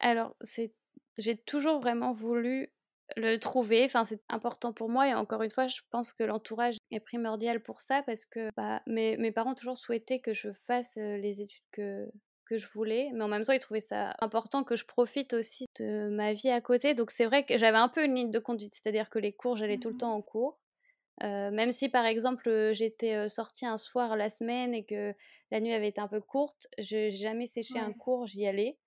[0.00, 0.72] Alors, c'est...
[1.18, 2.72] j'ai toujours vraiment voulu
[3.16, 3.84] le trouver.
[3.84, 5.06] Enfin, c'est important pour moi.
[5.06, 8.80] Et encore une fois, je pense que l'entourage est primordial pour ça parce que bah,
[8.86, 12.10] mes, mes parents ont toujours souhaité que je fasse les études que,
[12.44, 15.66] que je voulais, mais en même temps, ils trouvaient ça important que je profite aussi
[15.78, 16.94] de ma vie à côté.
[16.94, 19.56] Donc c'est vrai que j'avais un peu une ligne de conduite, c'est-à-dire que les cours,
[19.56, 20.60] j'allais tout le mmh temps en cours.
[21.22, 25.14] même si par exemple j'étais sortie un soir la semaine et que
[25.50, 28.78] la nuit avait été un peu courte, je n'ai jamais séché un cours, j'y allais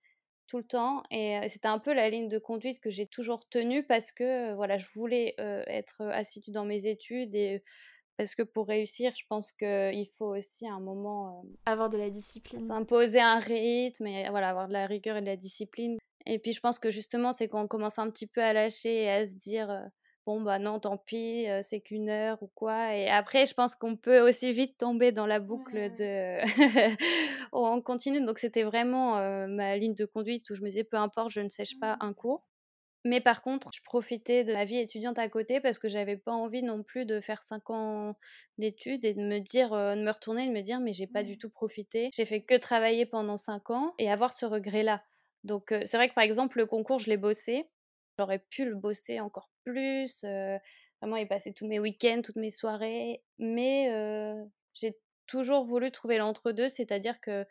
[0.47, 3.85] tout le temps et c'était un peu la ligne de conduite que j'ai toujours tenue
[3.85, 7.63] parce que voilà, je voulais être assidue dans mes études et
[8.17, 11.45] parce que pour réussir, je pense qu'il faut aussi un moment.
[11.65, 12.61] avoir de la discipline.
[12.61, 15.97] S'imposer un rythme et voilà, avoir de la rigueur et de la discipline.
[16.25, 19.03] Et puis je pense que justement, c'est quand on commence un petit peu à lâcher
[19.03, 19.89] et à se dire
[20.25, 22.93] bon, bah non, tant pis, c'est qu'une heure ou quoi.
[22.95, 26.39] Et après, je pense qu'on peut aussi vite tomber dans la boucle de.
[27.53, 28.25] on continue.
[28.25, 29.15] Donc c'était vraiment
[29.47, 32.13] ma ligne de conduite où je me disais peu importe, je ne sèche pas un
[32.13, 32.43] cours.
[33.07, 36.33] Mais par contre, je profitais de ma vie étudiante à côté parce que j'avais pas
[36.33, 38.15] envie non plus de faire 5 ans
[38.57, 41.23] d'études et de me dire, de me retourner et de me dire, mais j'ai pas
[41.23, 42.09] du tout profité.
[42.13, 45.03] J'ai fait que travailler pendant 5 ans et avoir ce regret-là.
[45.45, 47.69] Donc, c'est vrai que par exemple, le concours, je l'ai bossé.
[48.19, 50.25] J'aurais pu le bosser encore plus,
[51.01, 53.23] vraiment y passer tous mes week-ends, toutes mes soirées.
[53.39, 53.89] Mais
[54.73, 57.45] j'ai toujours voulu trouver l'entre-deux, c'est-à-dire que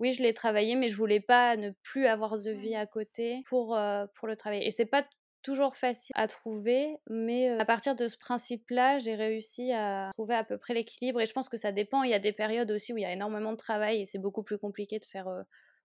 [0.00, 3.42] oui, je l'ai travaillé, mais je voulais pas ne plus avoir de vie à côté
[3.46, 3.78] pour,
[4.14, 4.64] pour le travail.
[4.64, 5.04] Et c'est pas
[5.42, 10.44] toujours facile à trouver, mais à partir de ce principe-là, j'ai réussi à trouver à
[10.44, 11.20] peu près l'équilibre.
[11.20, 12.02] Et je pense que ça dépend.
[12.02, 14.18] Il y a des périodes aussi où il y a énormément de travail et c'est
[14.18, 15.28] beaucoup plus compliqué de faire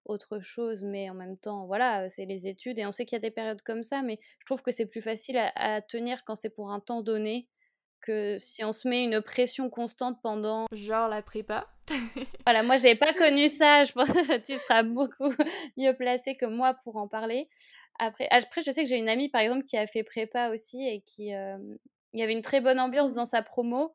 [0.06, 3.17] autre chose, mais en même temps, voilà, c'est les études et on sait qu'il y
[3.17, 6.36] a des périodes comme ça, mais je trouve que c'est plus facile à tenir quand
[6.36, 7.49] c'est pour un temps donné
[8.05, 10.65] que si on se met une pression constante pendant.
[10.71, 11.67] Genre la prépa.
[12.45, 15.29] voilà, moi j'ai pas connu ça, je pense que tu seras beaucoup
[15.77, 17.49] mieux placé que moi pour en parler.
[17.99, 20.85] Après, après je sais que j'ai une amie par exemple qui a fait prépa aussi
[20.85, 21.33] et qui.
[21.33, 21.57] Euh,
[22.13, 23.93] il y avait une très bonne ambiance dans sa promo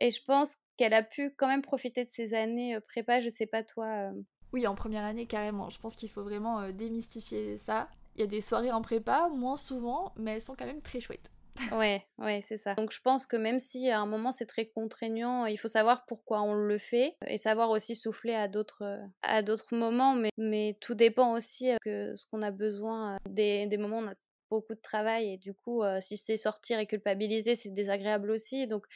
[0.00, 3.46] et je pense qu'elle a pu quand même profiter de ses années prépa, je sais
[3.46, 3.86] pas toi.
[3.86, 4.12] Euh.
[4.52, 5.68] Oui, en première année carrément.
[5.68, 7.88] Je pense qu'il faut vraiment démystifier ça.
[8.14, 11.00] Il y a des soirées en prépa, moins souvent, mais elles sont quand même très
[11.00, 11.32] chouettes.
[11.72, 12.74] Ouais, ouais, c'est ça.
[12.74, 16.04] Donc je pense que même si à un moment c'est très contraignant, il faut savoir
[16.06, 20.14] pourquoi on le fait et savoir aussi souffler à d'autres à d'autres moments.
[20.14, 23.16] Mais, mais tout dépend aussi de ce qu'on a besoin.
[23.28, 24.14] Des, des moments où on a
[24.50, 28.66] beaucoup de travail et du coup, si c'est sortir et culpabiliser, c'est désagréable aussi.
[28.66, 28.86] Donc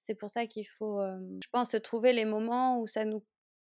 [0.00, 3.24] c'est pour ça qu'il faut, je pense, trouver les moments où ça nous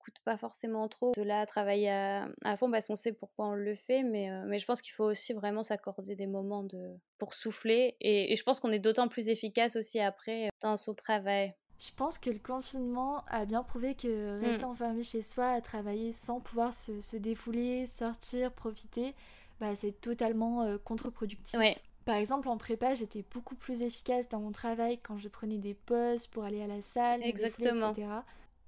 [0.04, 3.74] coûte pas forcément trop de là travailler à, fond parce qu'on sait pourquoi on le
[3.74, 7.32] fait, mais, euh, mais je pense qu'il faut aussi vraiment s'accorder des moments de, pour
[7.32, 11.54] souffler et, je pense qu'on est d'autant plus efficace aussi après euh, dans son travail.
[11.78, 14.68] Je pense que le confinement a bien prouvé que rester mmh.
[14.68, 19.14] enfermé chez soi, à travailler sans pouvoir se, se défouler, sortir, profiter,
[19.60, 21.58] bah, c'est totalement euh, contre-productif.
[22.04, 25.72] Par exemple, en prépa, j'étais beaucoup plus efficace dans mon travail quand je prenais des
[25.72, 27.92] pauses pour aller à la salle, Exactement.
[27.92, 28.08] etc.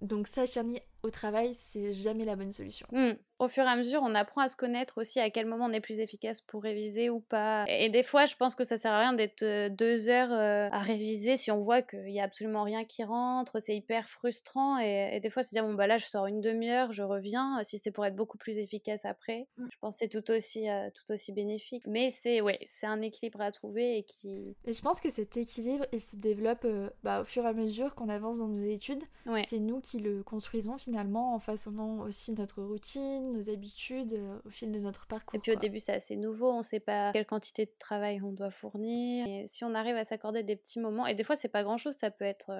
[0.01, 2.86] Donc ça, Charny, au travail, c'est jamais la bonne solution.
[2.90, 3.12] Mmh.
[3.38, 5.72] Au fur et à mesure, on apprend à se connaître aussi, à quel moment on
[5.72, 7.64] est plus efficace pour réviser ou pas.
[7.68, 11.37] Et des fois, je pense que ça sert à rien d'être deux heures à réviser
[11.37, 14.79] si on voit qu'il y a absolument rien qui rentre, c'est hyper frustrant.
[14.79, 17.61] Et, des fois, se dire bon bah là, je sors une demi-heure, je reviens.
[17.62, 19.66] Si c'est pour être beaucoup plus efficace après, mmh.
[19.70, 21.85] je pense que c'est tout aussi tout aussi bénéfique.
[21.87, 24.57] Mais c'est ouais, c'est un équilibre à trouver et qui.
[24.64, 26.66] Et je pense que cet équilibre, il se développe
[27.03, 29.03] bah, au fur et à mesure qu'on avance dans nos études.
[29.46, 34.50] C'est nous qui le construisons finalement en façonnant aussi notre routine, nos habitudes euh, au
[34.50, 35.34] fil de notre parcours.
[35.34, 38.20] Et puis au début, c'est assez nouveau, on ne sait pas quelle quantité de travail
[38.22, 39.26] on doit fournir.
[39.26, 41.78] Et si on arrive à s'accorder des petits moments, et des fois, c'est pas grand
[41.78, 42.52] chose, ça peut être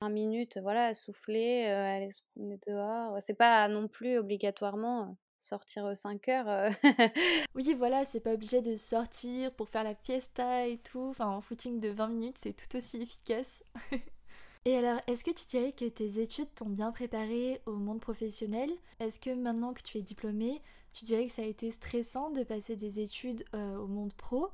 [0.00, 3.16] 20 euh, minutes, voilà, à souffler, euh, aller se promener dehors.
[3.20, 6.70] C'est pas non plus obligatoirement sortir 5 heures.
[7.54, 11.08] oui, voilà, c'est pas obligé de sortir pour faire la fiesta et tout.
[11.10, 13.64] Enfin, en footing de 20 minutes, c'est tout aussi efficace.
[14.64, 18.70] Et alors, est-ce que tu dirais que tes études t'ont bien préparé au monde professionnel?
[19.00, 22.44] Est-ce que maintenant que tu es diplômée, tu dirais que ça a été stressant de
[22.44, 24.50] passer des études euh, au monde pro?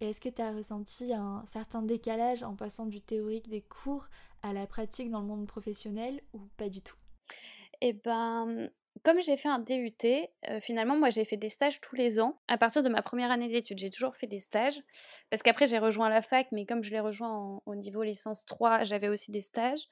[0.00, 4.08] Et est-ce que tu as ressenti un certain décalage en passant du théorique des cours
[4.42, 6.96] à la pratique dans le monde professionnel ou pas du tout?
[7.80, 8.68] Eh ben,
[9.04, 9.96] comme j'ai fait un DUT,
[10.60, 12.40] finalement, moi, j'ai fait des stages tous les ans.
[12.48, 14.80] À partir de ma première année d'études, j'ai toujours fait des stages.
[15.30, 18.84] Parce qu'après, j'ai rejoint la fac, mais comme je l'ai rejoint au niveau licence 3,
[18.84, 19.88] j'avais aussi des stages.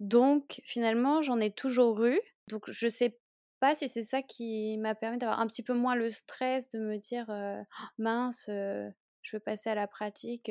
[0.00, 2.20] Donc, finalement, j'en ai toujours eu.
[2.48, 3.18] Donc, je sais
[3.60, 6.78] pas si c'est ça qui m'a permis d'avoir un petit peu moins le stress, de
[6.78, 7.62] me dire «Oh,
[7.98, 8.90] mince, je
[9.32, 10.50] veux passer à la pratique.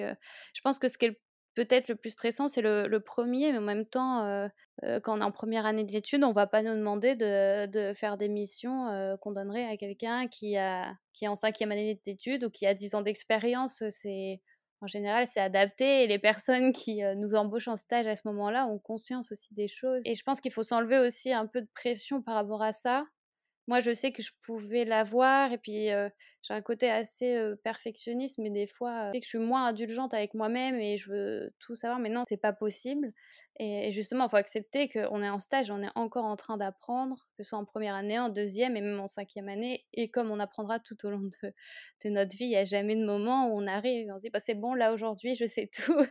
[0.53, 1.19] Je pense que ce qui est le
[1.55, 4.47] peut-être le plus stressant, c'est le, premier, mais en même temps, euh,
[4.83, 8.17] euh, quand on est en première année d'études, on va pas nous demander de, faire
[8.17, 12.65] des missions euh, qu'on donnerait à quelqu'un qui, est en cinquième année d'études ou qui
[12.65, 13.83] a 10 ans d'expérience.
[13.89, 14.41] C'est
[14.83, 18.65] en général, c'est adapté et les personnes qui nous embauchent en stage à ce moment-là
[18.67, 20.01] ont conscience aussi des choses.
[20.05, 23.05] Et je pense qu'il faut s'enlever aussi un peu de pression par rapport à ça
[23.71, 28.49] moi, je sais que je pouvais l'avoir et puis j'ai un côté assez perfectionniste, mais
[28.49, 32.09] des fois, que je suis moins indulgente avec moi-même et je veux tout savoir, mais
[32.09, 33.13] non, c'est pas possible.
[33.59, 37.29] Et, justement, il faut accepter qu'on est en stage, on est encore en train d'apprendre,
[37.37, 39.85] que ce soit en première année, en deuxième et même en cinquième année.
[39.93, 41.53] Et comme on apprendra tout au long de,
[42.03, 44.23] de notre vie, il n'y a jamais de moment où on arrive et on se
[44.23, 46.05] dit, bah, c'est bon, là aujourd'hui, je sais tout.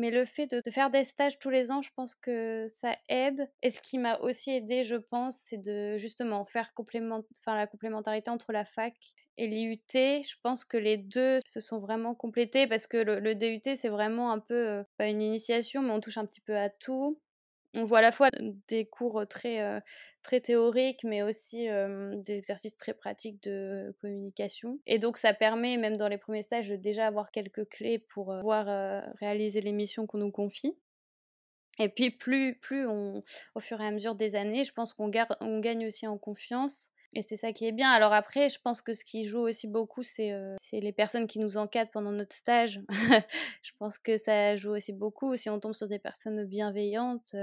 [0.00, 3.50] Mais le fait de, faire des stages tous les ans, je pense que ça aide.
[3.60, 6.70] Et ce qui m'a aussi aidé, je pense, c'est de justement faire
[7.46, 8.94] la complémentarité entre la fac
[9.36, 9.78] et l'IUT.
[9.92, 14.32] Je pense que les deux se sont vraiment complétés parce que le, DUT, c'est vraiment
[14.32, 17.20] un peu, euh, pas une initiation, mais on touche un petit peu à tout
[17.74, 18.30] on voit à la fois
[18.68, 19.82] des cours très,
[20.22, 24.78] très théoriques, mais aussi des exercices très pratiques de communication.
[24.86, 28.34] Et donc, ça permet, même dans les premiers stages, de déjà avoir quelques clés pour
[28.40, 30.76] pouvoir réaliser les missions qu'on nous confie.
[31.78, 33.22] Et puis, plus, plus on,
[33.54, 36.90] au fur et à mesure des années, je pense qu'on on gagne aussi en confiance
[37.14, 37.90] et c'est ça qui est bien.
[37.90, 40.32] Alors après, je pense que ce qui joue aussi beaucoup, c'est
[40.72, 42.80] les personnes qui nous encadrent pendant notre stage.
[43.62, 45.36] je pense que ça joue aussi beaucoup.
[45.36, 47.34] Si on tombe sur des personnes bienveillantes,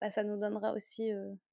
[0.00, 1.10] bah, ça nous donnera aussi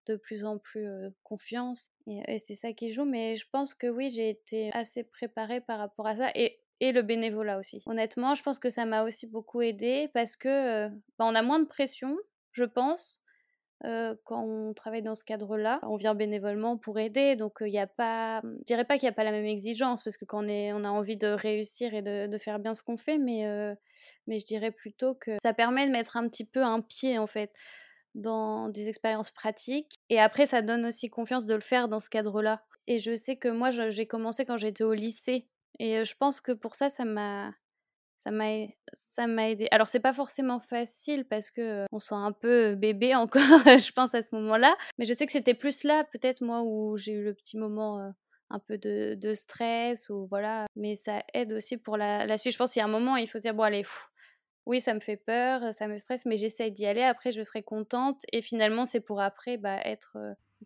[0.08, 0.88] de plus en plus
[1.24, 1.92] confiance.
[2.08, 3.06] Et, c'est ça qui joue.
[3.06, 6.30] Mais je pense que oui, j'ai été assez préparée par rapport à ça.
[6.36, 7.84] Et, et le bénévolat aussi.
[7.86, 11.60] Honnêtement, je pense que ça m'a aussi beaucoup aidé parce que bah, on a moins
[11.60, 12.18] de pression,
[12.54, 13.21] je pense
[13.84, 15.80] quand on travaille dans ce cadre-là.
[15.84, 19.12] On vient bénévolement pour aider, donc il n'y a pas, je dirais pas qu'il n'y
[19.12, 21.94] a pas la même exigence, parce que quand on, est, on a envie de réussir
[21.94, 23.46] et de, faire bien ce qu'on fait, mais,
[24.28, 27.28] mais je dirais plutôt que ça permet de mettre un petit peu un pied en
[27.28, 27.52] fait
[28.14, 32.10] dans des expériences pratiques, et après ça donne aussi confiance de le faire dans ce
[32.10, 32.64] cadre-là.
[32.88, 35.48] Et je sais que moi j'ai commencé quand j'étais au lycée,
[35.80, 37.54] et je pense que pour ça, ça m'a
[38.24, 39.68] ça m'a aidé.
[39.72, 44.14] Alors c'est pas forcément facile parce que on sent un peu bébé encore, je pense
[44.14, 44.76] à ce moment-là.
[44.98, 48.14] Mais je sais que c'était plus là, peut-être moi où j'ai eu le petit moment
[48.50, 50.68] un peu de, stress ou voilà.
[50.76, 52.54] Mais ça aide aussi pour la, suite.
[52.54, 53.86] Je pense qu'il y a un moment, il faut dire bon allez,
[54.66, 57.04] oui ça me fait peur, ça me stresse, mais j'essaye d'y aller.
[57.04, 60.18] Après je serai contente et finalement c'est pour après bah, être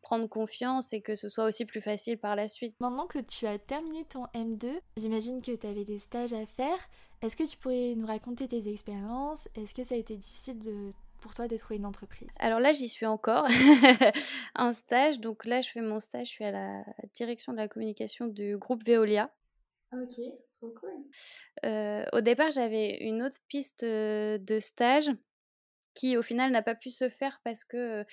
[0.02, 2.76] prendre confiance et que ce soit aussi plus facile par la suite.
[2.80, 6.78] Maintenant que tu as terminé ton M2, j'imagine que tu avais des stages à faire.
[7.26, 9.50] Est-ce que tu pourrais nous raconter tes expériences?
[9.56, 12.30] Est-ce que ça a été difficile de, pour toi de trouver une entreprise?
[12.38, 13.48] Alors là, j'y suis encore.
[14.56, 15.20] un stage.
[15.20, 16.28] Donc là, je fais mon stage.
[16.28, 16.86] Je suis à la
[17.16, 19.34] direction de la communication du groupe Veolia.
[19.92, 20.20] Ok,
[20.60, 20.92] trop cool.
[21.66, 25.10] Euh, au départ, j'avais une autre piste euh, de stage
[25.96, 28.04] qui, au final, n'a pas pu se faire parce que euh,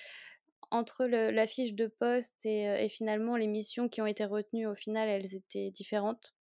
[0.71, 4.73] entre la fiche de poste et, et, finalement les missions qui ont été retenues, au
[4.73, 6.33] final, elles étaient différentes.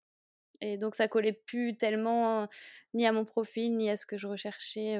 [0.62, 2.48] Et donc ça collait plus tellement
[2.94, 4.98] ni à mon profil, ni à ce que je recherchais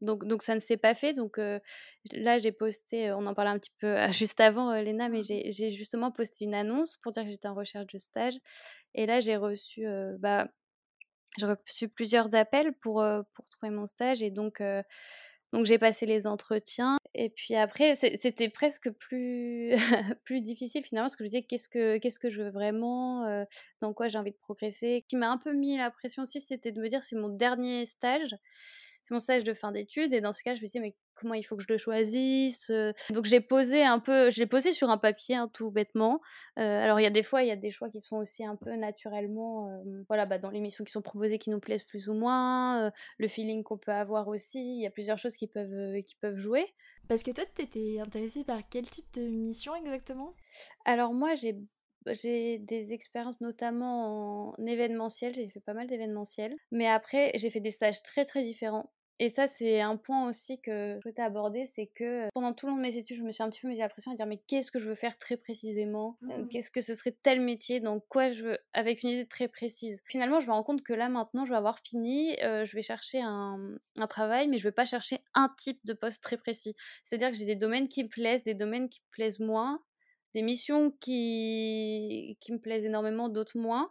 [0.00, 1.12] donc, donc ça ne s'est pas fait.
[1.12, 1.38] Donc
[2.12, 5.70] là, j'ai posté, on en parlait un petit peu juste avant, Léna, mais mmh j'ai
[5.70, 8.34] justement posté une annonce pour dire que j'étais en recherche de stage.
[8.94, 9.86] Et là, j'ai reçu,
[10.18, 10.48] bah,
[11.38, 14.22] j'ai reçu plusieurs appels pour, pour trouver mon stage.
[14.22, 14.60] Et donc,
[15.52, 16.96] donc j'ai passé les entretiens.
[17.14, 19.74] Et puis après, c'était presque plus,
[20.24, 23.44] plus difficile finalement, parce que je me disais qu'est-ce que, qu'est-ce que je veux vraiment,
[23.80, 25.00] dans quoi j'ai envie de progresser?
[25.02, 27.28] Ce qui m'a un peu mis la pression aussi, c'était de me dire c'est mon
[27.28, 28.34] dernier stage
[29.04, 30.12] c'est mon stage de fin d'études.
[30.14, 32.70] Et dans ce cas, je me disais, mais comment il faut que je le choisisse
[33.10, 36.20] Donc j'ai posé un peu, je l'ai posé sur un papier, hein, tout bêtement.
[36.56, 38.56] alors il y a des fois, il y a des choix qui sont aussi un
[38.56, 42.14] peu naturellement, voilà, bah, dans les missions qui sont proposées qui nous plaisent plus ou
[42.14, 44.58] moins, le feeling qu'on peut avoir aussi.
[44.58, 46.66] Il y a plusieurs choses qui peuvent, qui peuvent jouer.
[47.08, 50.34] Parce que toi, tu étais intéressée par quel type de mission exactement?
[50.84, 51.58] Alors moi, j'ai
[52.06, 56.54] j'ai des expériences notamment en événementiel, j'ai fait pas mal d'événementiel.
[56.70, 58.90] Mais après, j'ai fait des stages très très différents.
[59.18, 62.72] Et ça, c'est un point aussi que je souhaitais aborder, c'est que pendant tout le
[62.72, 64.26] long de mes études, je me suis un petit peu mis la pression à dire
[64.26, 66.16] mais qu'est-ce que je veux faire très précisément?
[66.22, 66.48] Mmh.
[66.48, 67.78] Qu'est-ce que ce serait tel métier?
[67.78, 70.00] Dans quoi je veux Avec une idée très précise?
[70.06, 73.20] Finalement, je me rends compte que là, maintenant, je vais avoir fini, je vais chercher
[73.22, 76.74] un, un, travail, mais je vais pas chercher un type de poste très précis.
[77.04, 79.80] C'est-à-dire que j'ai des domaines qui me plaisent, des domaines qui me plaisent moins,
[80.34, 83.90] des missions qui, qui me plaisent énormément, d'autres moins.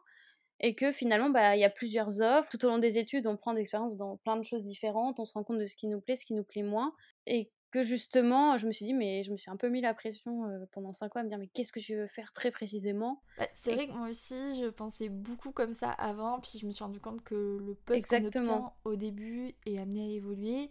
[0.63, 2.49] Et que finalement, bah, il y a plusieurs offres.
[2.51, 5.33] Tout au long des études, on prend d'expérience dans plein de choses différentes, on se
[5.33, 6.93] rend compte de ce qui nous plaît, ce qui nous plaît moins.
[7.25, 9.93] Et que justement, je me suis dit, mais je me suis un peu mis la
[9.93, 13.23] pression pendant 5 ans à me dire, mais qu'est-ce que tu veux faire très précisément
[13.37, 16.71] bah, C'est vrai que moi aussi, je pensais beaucoup comme ça avant, puis je me
[16.71, 20.69] suis rendu compte que le poste qu'on obtient au début est amené à évoluer.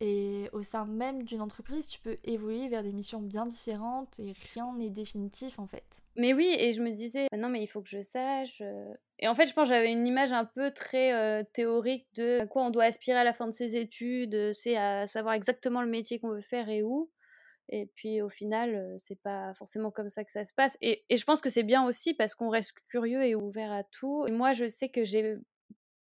[0.00, 4.34] Et au sein même d'une entreprise, tu peux évoluer vers des missions bien différentes et
[4.54, 6.02] rien n'est définitif en fait.
[6.16, 8.60] Mais oui, et je me disais, non mais il faut que je sache.
[8.60, 8.92] Euh.
[9.20, 12.64] Et en fait, je pense j'avais une image un peu très euh, théorique de quoi
[12.64, 16.18] on doit aspirer à la fin de ses études, c'est à savoir exactement le métier
[16.18, 17.10] qu'on veut faire et où.
[17.70, 20.76] Et puis au final, euh, c'est pas forcément comme ça que ça se passe.
[20.82, 23.84] Et, et je pense que c'est bien aussi parce qu'on reste curieux et ouvert à
[23.84, 24.26] tout.
[24.26, 25.38] Et moi, je sais que j'ai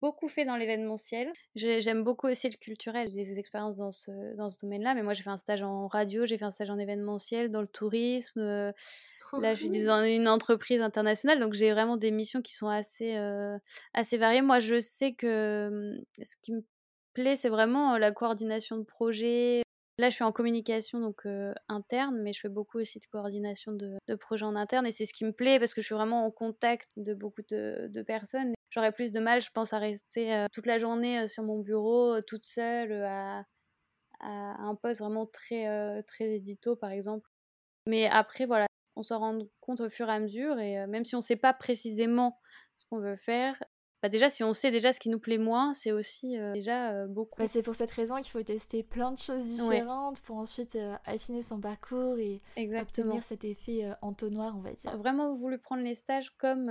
[0.04, 1.32] beaucoup fait dans l'événementiel.
[1.56, 4.96] J'aime beaucoup aussi le culturel, des expériences dans ce, dans ce domaine-là.
[4.96, 7.62] Mais moi, j'ai fait un stage en radio, j'ai fait un stage en événementiel, dans
[7.62, 8.42] le tourisme.
[8.42, 8.74] Euh,
[9.40, 13.16] là, je suis dans une entreprise internationale, donc j'ai vraiment des missions qui sont assez,
[13.16, 13.58] euh,
[13.94, 14.42] assez variées.
[14.42, 16.66] Moi, je sais que hum, ce qui me
[17.14, 19.62] plaît, c'est vraiment la coordination de projets.
[20.00, 23.72] Là, je suis en communication donc euh, interne, mais je fais beaucoup aussi de coordination
[23.72, 25.96] de, de projets en interne et c'est ce qui me plaît parce que je suis
[25.96, 29.78] vraiment en contact de beaucoup de, de personnes J'aurais plus de mal, je pense, à
[29.78, 33.44] rester toute la journée sur mon bureau, toute seule, à,
[34.20, 37.30] un poste vraiment très, très édito, par exemple.
[37.86, 41.14] Mais après, voilà, on s'en rend compte au fur et à mesure, et même si
[41.14, 42.40] on ne sait pas précisément
[42.76, 43.62] ce qu'on veut faire,
[44.04, 47.42] bah, déjà, si on sait déjà ce qui nous plaît moins, c'est aussi déjà beaucoup.
[47.42, 51.42] Bah, c'est pour cette raison qu'il faut tester plein de choses différentes pour ensuite affiner
[51.42, 52.42] son parcours et
[52.80, 54.96] obtenir cet effet entonnoir, on va dire.
[54.98, 56.66] Vraiment voulu prendre les stages comme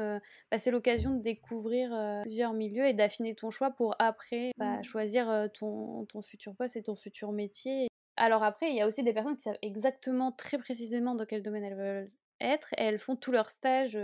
[0.50, 4.84] bah, c'est l'occasion de découvrir plusieurs milieux et d'affiner ton choix pour après bah, mmh.
[4.84, 7.88] choisir ton, ton futur poste et ton futur métier.
[8.16, 11.42] Alors après, il y a aussi des personnes qui savent exactement très précisément dans quel
[11.42, 13.98] domaine elles veulent être et elles font tous leurs stages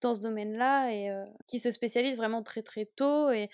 [0.00, 1.10] dans ce domaine-là et
[1.46, 3.30] qui se spécialise vraiment très très tôt.
[3.30, 3.48] Et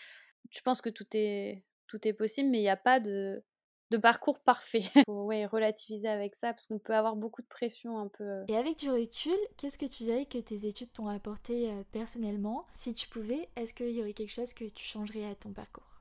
[0.50, 3.42] je pense que tout est, tout est possible, mais il n'y a pas de,
[3.90, 4.82] de parcours parfait.
[4.94, 8.44] Il faut ouais, relativiser avec ça parce qu'on peut avoir beaucoup de pression un peu.
[8.48, 12.66] Et avec du recul, qu'est-ce que tu dirais que tes études t'ont apporté personnellement?
[12.74, 16.00] Si tu pouvais, est-ce qu'il y aurait quelque chose que tu changerais à ton parcours?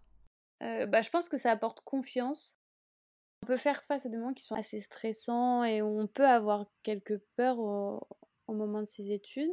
[0.60, 2.56] Bah, Je pense que ça apporte confiance.
[3.44, 6.68] On peut faire face à des moments qui sont assez stressants et on peut avoir
[6.84, 8.00] quelques peurs au,
[8.48, 9.52] au moment de ses études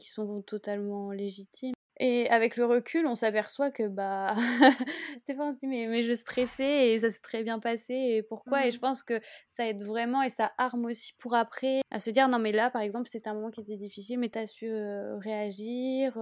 [0.00, 1.74] qui sont totalement légitimes.
[1.98, 4.36] Et avec le recul, on s'aperçoit que bah
[5.26, 7.94] des fois on se dit mais, mais je stressais et ça s'est très bien passé
[7.94, 8.66] et pourquoi?
[8.66, 8.80] Et je mmh.
[8.80, 12.38] pense que ça aide vraiment et ça arme aussi pour après à se dire non
[12.38, 14.70] mais là par exemple c'était un moment qui était difficile mais t'as su
[15.20, 16.12] réagir.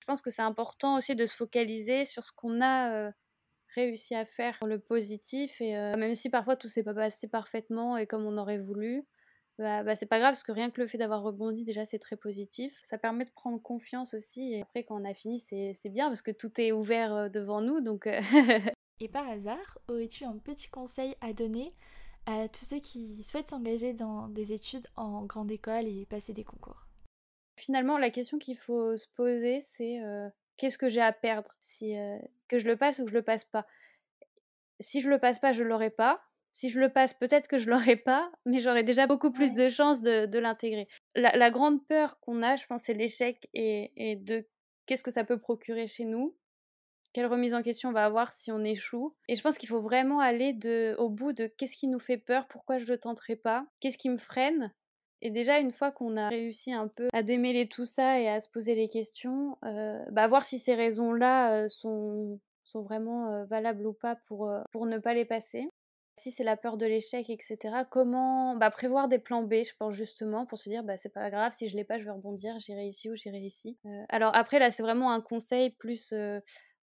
[0.00, 3.10] Je pense que c'est important aussi de se focaliser sur ce qu'on a
[3.74, 8.06] réussi à faire, le positif et même si parfois tout s'est pas passé parfaitement et
[8.06, 9.04] comme on aurait voulu,
[9.58, 11.98] bah, bah, c'est pas grave parce que rien que le fait d'avoir rebondi, déjà, c'est
[11.98, 12.76] très positif.
[12.82, 14.52] Ça permet de prendre confiance aussi.
[14.52, 17.80] Et après, quand on a fini, c'est bien parce que tout est ouvert devant nous.
[17.80, 18.08] Donc,
[19.00, 21.72] et par hasard, aurais-tu un petit conseil à donner
[22.26, 26.44] à tous ceux qui souhaitent s'engager dans des études en grande école et passer des
[26.44, 26.86] concours?
[27.56, 30.00] Finalement, la question qu'il faut se poser, c'est
[30.56, 31.94] qu'est-ce que j'ai à perdre si,
[32.48, 33.66] Que je le passe ou que je le passe pas?
[34.80, 36.20] Si je le passe pas, je l'aurai pas
[36.54, 39.68] si je le passe, peut-être que je l'aurais pas, mais j'aurais déjà beaucoup plus de
[39.68, 40.86] chances de, l'intégrer.
[41.16, 44.46] La, grande peur qu'on a, je pense, c'est l'échec et, de
[44.86, 46.36] qu'est-ce que ça peut procurer chez nous.
[47.12, 49.16] quelle remise en question on va avoir si on échoue.
[49.28, 52.18] Et je pense qu'il faut vraiment aller de, au bout de qu'est-ce qui nous fait
[52.18, 54.72] peur, pourquoi je ne tenterai pas, qu'est-ce qui me freine.
[55.22, 58.40] Et déjà, une fois qu'on a réussi un peu à démêler tout ça et à
[58.40, 63.44] se poser les questions, euh, bah, voir si ces raisons-là euh, sont, sont vraiment euh,
[63.46, 65.68] valables ou pas pour, pour ne pas les passer.
[66.16, 69.94] Si c'est la peur de l'échec, etc., comment bah, prévoir des plans B, je pense
[69.94, 72.58] justement, pour se dire, bah, c'est pas grave, si je l'ai pas, je vais rebondir,
[72.58, 73.78] j'irai ici ou j'irai ici.
[74.08, 76.12] alors après, là, c'est vraiment un conseil plus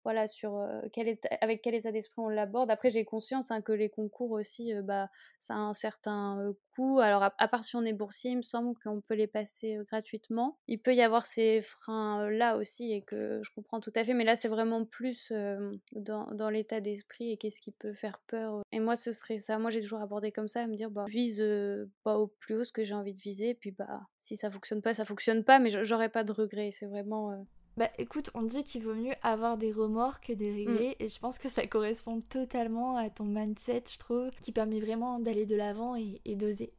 [0.03, 2.71] voilà, sur quel avec quel état d'esprit on l'aborde.
[2.71, 6.99] Après, j'ai conscience hein, que les concours aussi, bah, ça a un certain coût.
[6.99, 10.57] Alors, à, part si on est boursier, il me semble qu'on peut les passer gratuitement.
[10.67, 14.13] Il peut y avoir ces freins-là aussi et que je comprends tout à fait.
[14.13, 15.31] Mais là, c'est vraiment plus
[15.93, 18.61] dans, l'état d'esprit et qu'est-ce qui peut faire peur.
[18.71, 19.59] Et moi, ce serait ça.
[19.59, 21.43] Moi, j'ai toujours abordé comme ça, à me dire, bah, je vise
[22.03, 23.49] pas au plus haut ce que j'ai envie de viser.
[23.49, 25.59] Et puis, bah, si ça fonctionne pas, ça fonctionne pas.
[25.59, 26.71] Mais j'aurais pas de regrets.
[26.71, 27.45] C'est vraiment
[27.77, 30.69] bah écoute, on dit qu'il vaut mieux avoir des remords que des mm.
[30.69, 34.79] regrets et je pense que ça correspond totalement à ton mindset, je trouve, qui permet
[34.79, 36.73] vraiment d'aller de l'avant et, d'oser.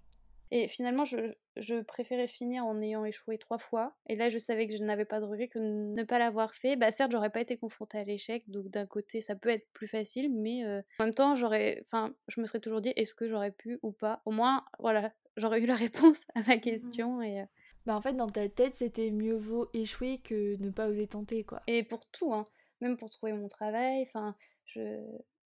[0.50, 3.94] Et finalement, je, préférais finir en ayant échoué trois fois.
[4.06, 6.76] Et là, je savais que je n'avais pas de regrets que ne pas l'avoir fait.
[6.76, 9.86] Bah certes, j'aurais pas été confrontée à l'échec, donc d'un côté, ça peut être plus
[9.86, 13.28] facile, mais euh, en même temps, j'aurais, enfin, je me serais toujours dit, est-ce que
[13.28, 14.20] j'aurais pu ou pas?
[14.26, 17.40] Au moins, voilà, j'aurais eu la réponse à ma mmh question et.
[17.40, 17.44] Euh,
[17.86, 21.44] bah en fait, dans ta tête, c'était mieux vaut échouer que ne pas oser tenter,
[21.44, 21.62] quoi.
[21.66, 22.44] Et pour tout, hein.
[22.80, 24.34] Même pour trouver mon travail, enfin,
[24.66, 25.00] je,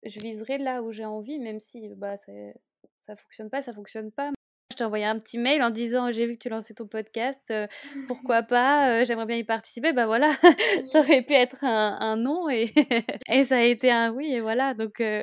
[0.05, 4.31] je viserai là où j'ai envie, même si bah, ça fonctionne pas, ça fonctionne pas.
[4.71, 7.41] Je t'ai envoyé un petit mail en disant j'ai vu que tu lançais ton podcast,
[7.51, 7.67] euh,
[8.07, 9.93] pourquoi pas, euh, j'aimerais bien y participer.
[9.93, 10.31] Bah voilà,
[10.91, 12.73] ça aurait pu être un, un non et,
[13.29, 14.73] et, ça a été un oui et voilà.
[14.73, 15.21] Donc, euh,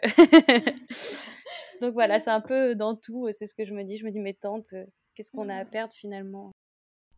[1.80, 3.96] donc voilà, c'est un peu dans tout, c'est ce que je me dis.
[3.96, 4.72] Je me dis mais tante,
[5.14, 6.52] qu'est-ce qu'on a à perdre finalement?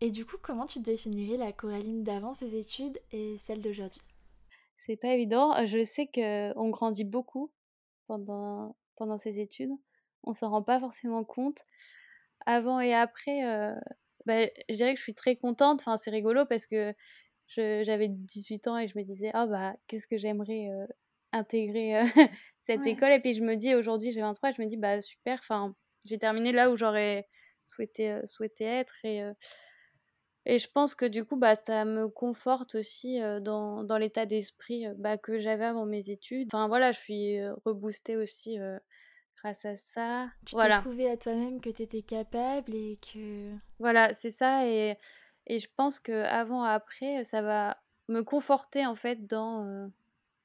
[0.03, 4.03] Et du coup, comment tu définirais la Coraline d'avant ses études et celle d'aujourd'hui?
[4.77, 5.65] C'est pas évident.
[5.65, 7.53] Je sais qu'on grandit beaucoup
[8.09, 9.71] pendant, pendant ses études.
[10.25, 11.61] On s'en rend pas forcément compte.
[12.47, 13.77] Avant et après, euh,
[14.27, 15.83] bah, je dirais que je suis très contente.
[15.83, 16.93] Enfin, c'est rigolo parce que
[17.47, 20.87] j'avais 18 ans et je me disais, ah bah, qu'est-ce que j'aimerais euh,
[21.31, 22.05] intégrer euh,
[22.59, 23.13] cette école.
[23.13, 26.19] Et puis je me dis, aujourd'hui j'ai 23, je me dis, bah super, enfin, j'ai
[26.19, 27.29] terminé là où j'aurais
[27.61, 28.97] souhaité, souhaité être.
[29.05, 29.23] Et
[30.45, 34.87] et je pense que du coup, bah, ça me conforte aussi dans, dans l'état d'esprit
[34.97, 36.49] bah, que j'avais avant mes études.
[36.53, 38.59] Enfin voilà, je suis reboostée aussi
[39.37, 40.31] grâce à ça.
[40.47, 40.77] Tu voilà.
[40.79, 43.53] t'es prouvé à toi-même que tu étais capable et que...
[43.79, 44.67] Voilà, c'est ça.
[44.67, 44.97] Et,
[45.47, 47.79] et je pense que avant après, ça va
[48.09, 49.91] me conforter en fait dans,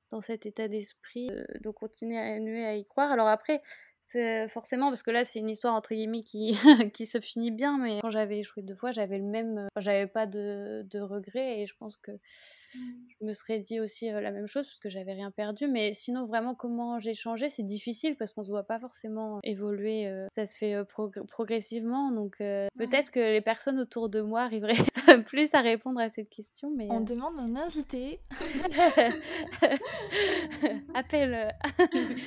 [0.10, 1.30] dans cet état d'esprit
[1.60, 3.12] de continuer à, à y croire.
[3.12, 3.62] Alors après,
[4.08, 6.54] c'est forcément parce que là c'est une histoire entre guillemets qui,
[6.94, 10.26] qui se finit bien mais quand j'avais échoué deux fois j'avais le même j'avais pas
[10.26, 12.12] de, de regrets et je pense que
[12.76, 12.80] Mmh.
[13.22, 15.68] Je me serais dit aussi la même chose parce que j'avais rien perdu.
[15.68, 19.40] Mais sinon, vraiment, comment j'ai changé, c'est difficile parce qu'on ne se voit pas forcément
[19.44, 20.12] évoluer.
[20.34, 20.76] ça se fait
[21.28, 22.12] progressivement.
[22.12, 24.76] Donc peut-être que les personnes autour de moi arriveraient
[25.26, 26.72] plus à répondre à cette question.
[26.76, 28.20] Mais, On demande un invité.
[30.94, 31.56] Appelle.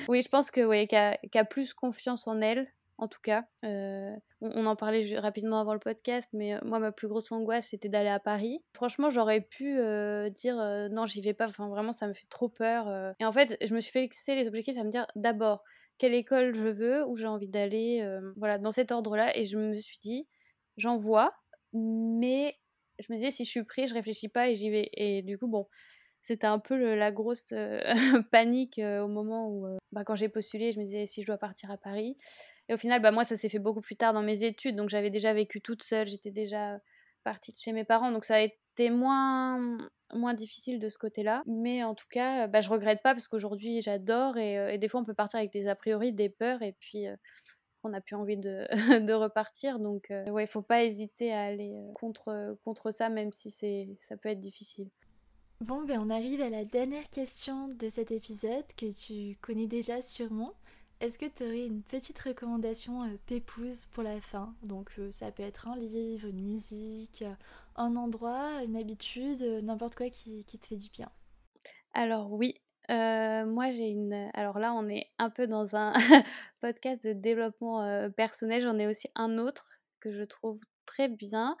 [0.09, 2.67] oui, je pense que oui, a plus confiance en elle
[3.01, 3.45] en tout cas.
[3.65, 7.69] Euh, on, en parlait rapidement avant le podcast, mais euh, moi, ma plus grosse angoisse,
[7.69, 8.63] c'était d'aller à Paris.
[8.73, 10.55] Franchement, j'aurais pu euh, dire
[10.91, 11.47] non, j'y vais pas.
[11.47, 13.13] Enfin, vraiment, ça me fait trop peur.
[13.19, 15.63] Et en fait, je me suis fixé les objectifs à me dire d'abord
[15.97, 18.07] quelle école je veux, où j'ai envie d'aller,
[18.37, 19.35] voilà, dans cet ordre-là.
[19.37, 20.27] Et je me suis dit,
[20.77, 21.33] j'envoie,
[21.73, 22.55] mais
[22.99, 24.89] je me disais, si je suis pris, je réfléchis pas et j'y vais.
[24.93, 25.67] Et du coup, bon,
[26.21, 27.53] c'était un peu la grosse
[28.31, 31.71] panique au moment où, bah, quand j'ai postulé, je me disais, si je dois partir
[31.71, 32.17] à Paris.
[32.71, 34.77] Et au final, bah, moi, ça s'est fait beaucoup plus tard dans mes études.
[34.77, 36.07] Donc, j'avais déjà vécu toute seule.
[36.07, 36.79] J'étais déjà
[37.25, 38.11] partie de chez mes parents.
[38.11, 39.77] Donc, ça a été moins,
[40.37, 41.43] difficile de ce côté-là.
[41.47, 44.37] Mais en tout cas, bah, je regrette pas parce qu'aujourd'hui, j'adore.
[44.37, 46.61] Et, euh, des fois, on peut partir avec des a priori, des peurs.
[46.61, 47.15] Et puis, euh,
[47.83, 48.65] on n'a plus envie de,
[49.05, 49.79] de repartir.
[49.79, 54.15] Donc, euh, ouais, il faut pas hésiter à aller contre, contre ça, même si ça
[54.15, 54.89] peut être difficile.
[55.61, 60.01] Bon, ben on arrive à la dernière question de cet épisode que tu connais déjà
[60.01, 60.55] sûrement.
[60.99, 64.55] Est-ce que tu aurais une petite recommandation euh, pépouse pour la fin?
[64.63, 67.35] Donc euh, ça peut être un livre, une musique, euh,
[67.75, 71.11] un endroit, une habitude, n'importe quoi qui, te fait du bien.
[71.93, 72.55] Alors oui,
[72.89, 74.31] moi j'ai une...
[74.33, 75.93] Alors là on est un peu dans un
[76.61, 81.55] podcast de développement personnel, j'en ai aussi un autre que je trouve très bien.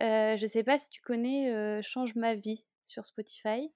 [0.00, 3.72] je ne sais pas si tu connais Change ma vie sur Spotify.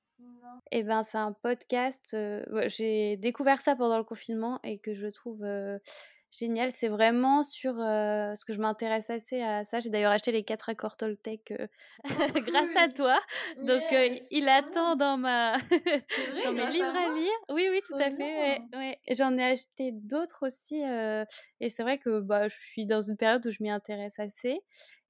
[0.72, 2.16] Et ben, c'est un podcast,
[2.66, 5.44] j'ai découvert ça pendant le confinement et que je trouve,
[6.30, 6.72] génial.
[6.72, 9.80] C'est vraiment sur ce que je m'intéresse assez à ça.
[9.80, 12.04] J'ai d'ailleurs acheté les quatre accords Toltec oh,
[12.40, 13.18] grâce à toi.
[13.64, 13.82] Donc
[14.30, 15.56] il attend dans ma
[16.44, 17.38] dans mes livres à lire.
[17.50, 18.60] Oui, oui, tout à fait.
[18.74, 20.82] Ouais, J'en ai acheté d'autres aussi.
[21.60, 24.60] et c'est vrai que bah, je suis dans une période où je m'y intéresse assez.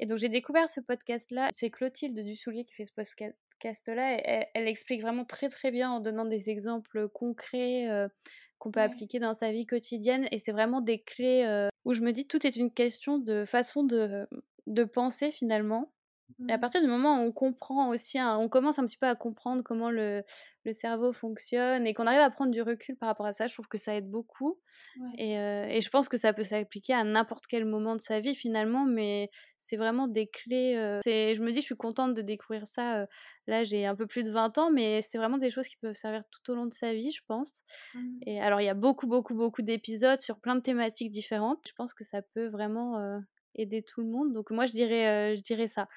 [0.01, 1.49] Et donc j'ai découvert ce podcast-là.
[1.53, 2.92] C'est Clotilde Dussoulier qui fait ce
[3.59, 4.18] podcast-là.
[4.24, 7.88] Elle, elle, explique vraiment très très bien en donnant des exemples concrets
[8.59, 10.26] qu'on peut appliquer dans sa vie quotidienne.
[10.30, 13.82] Et c'est vraiment des clés où je me dis tout est une question de façon
[13.82, 14.28] de,
[14.66, 15.92] de penser finalement.
[16.48, 16.60] Et à mmh.
[16.60, 19.90] partir du moment où on comprend aussi, on commence un petit peu à comprendre comment
[19.90, 20.22] le,
[20.64, 23.54] le cerveau fonctionne et qu'on arrive à prendre du recul par rapport à ça, je
[23.54, 24.60] trouve que ça aide beaucoup.
[25.16, 28.34] Et, et, je pense que ça peut s'appliquer à n'importe quel moment de sa vie
[28.34, 30.74] finalement, mais c'est vraiment des clés.
[31.04, 33.06] je me dis, je suis contente de découvrir ça.
[33.46, 35.94] là, j'ai un peu plus de 20 ans, mais c'est vraiment des choses qui peuvent
[35.94, 37.62] servir tout au long de sa vie, je pense.
[37.94, 38.18] Mmh.
[38.26, 41.64] Et alors, il y a beaucoup, beaucoup, beaucoup d'épisodes sur plein de thématiques différentes.
[41.66, 43.20] Je pense que ça peut vraiment
[43.54, 44.32] aider tout le monde.
[44.32, 45.88] Donc moi, je dirais, je dirais ça.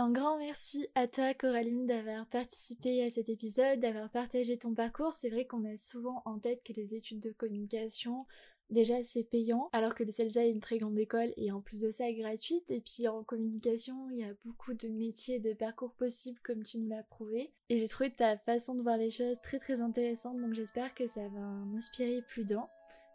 [0.00, 5.12] Un grand merci à toi Coraline d'avoir participé à cet épisode, d'avoir partagé ton parcours.
[5.12, 8.24] C'est vrai qu'on a souvent en tête que les études de communication,
[8.70, 11.80] déjà c'est payant, alors que le CELSA est une très grande école et en plus
[11.80, 12.70] de ça gratuite.
[12.70, 16.78] Et puis en communication, il y a beaucoup de métiers, de parcours possibles comme tu
[16.78, 17.52] nous l'as prouvé.
[17.68, 21.08] Et j'ai trouvé ta façon de voir les choses très très intéressante, donc j'espère que
[21.08, 21.40] ça va
[21.76, 22.68] inspirer plus d'un.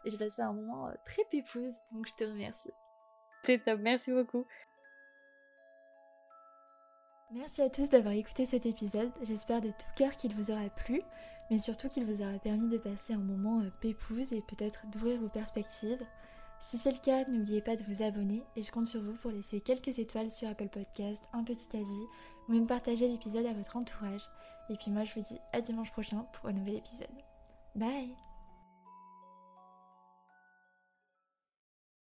[0.04, 2.72] Et j'ai passé un moment euh, très pépouse, donc je te remercie.
[3.44, 4.44] C'est top, merci beaucoup.
[7.34, 9.10] Merci à tous d'avoir écouté cet épisode.
[9.22, 11.02] J'espère de tout cœur qu'il vous aura plu,
[11.50, 15.20] mais surtout qu'il vous aura permis de passer un moment euh, pépouze et peut-être d'ouvrir
[15.20, 16.06] vos perspectives.
[16.60, 19.32] Si c'est le cas, n'oubliez pas de vous abonner et je compte sur vous pour
[19.32, 22.04] laisser quelques étoiles sur Apple Podcast, un petit avis
[22.48, 24.30] ou même partager l'épisode à votre entourage.
[24.70, 27.08] Et puis moi je vous dis à dimanche prochain pour un nouvel épisode.
[27.74, 28.14] Bye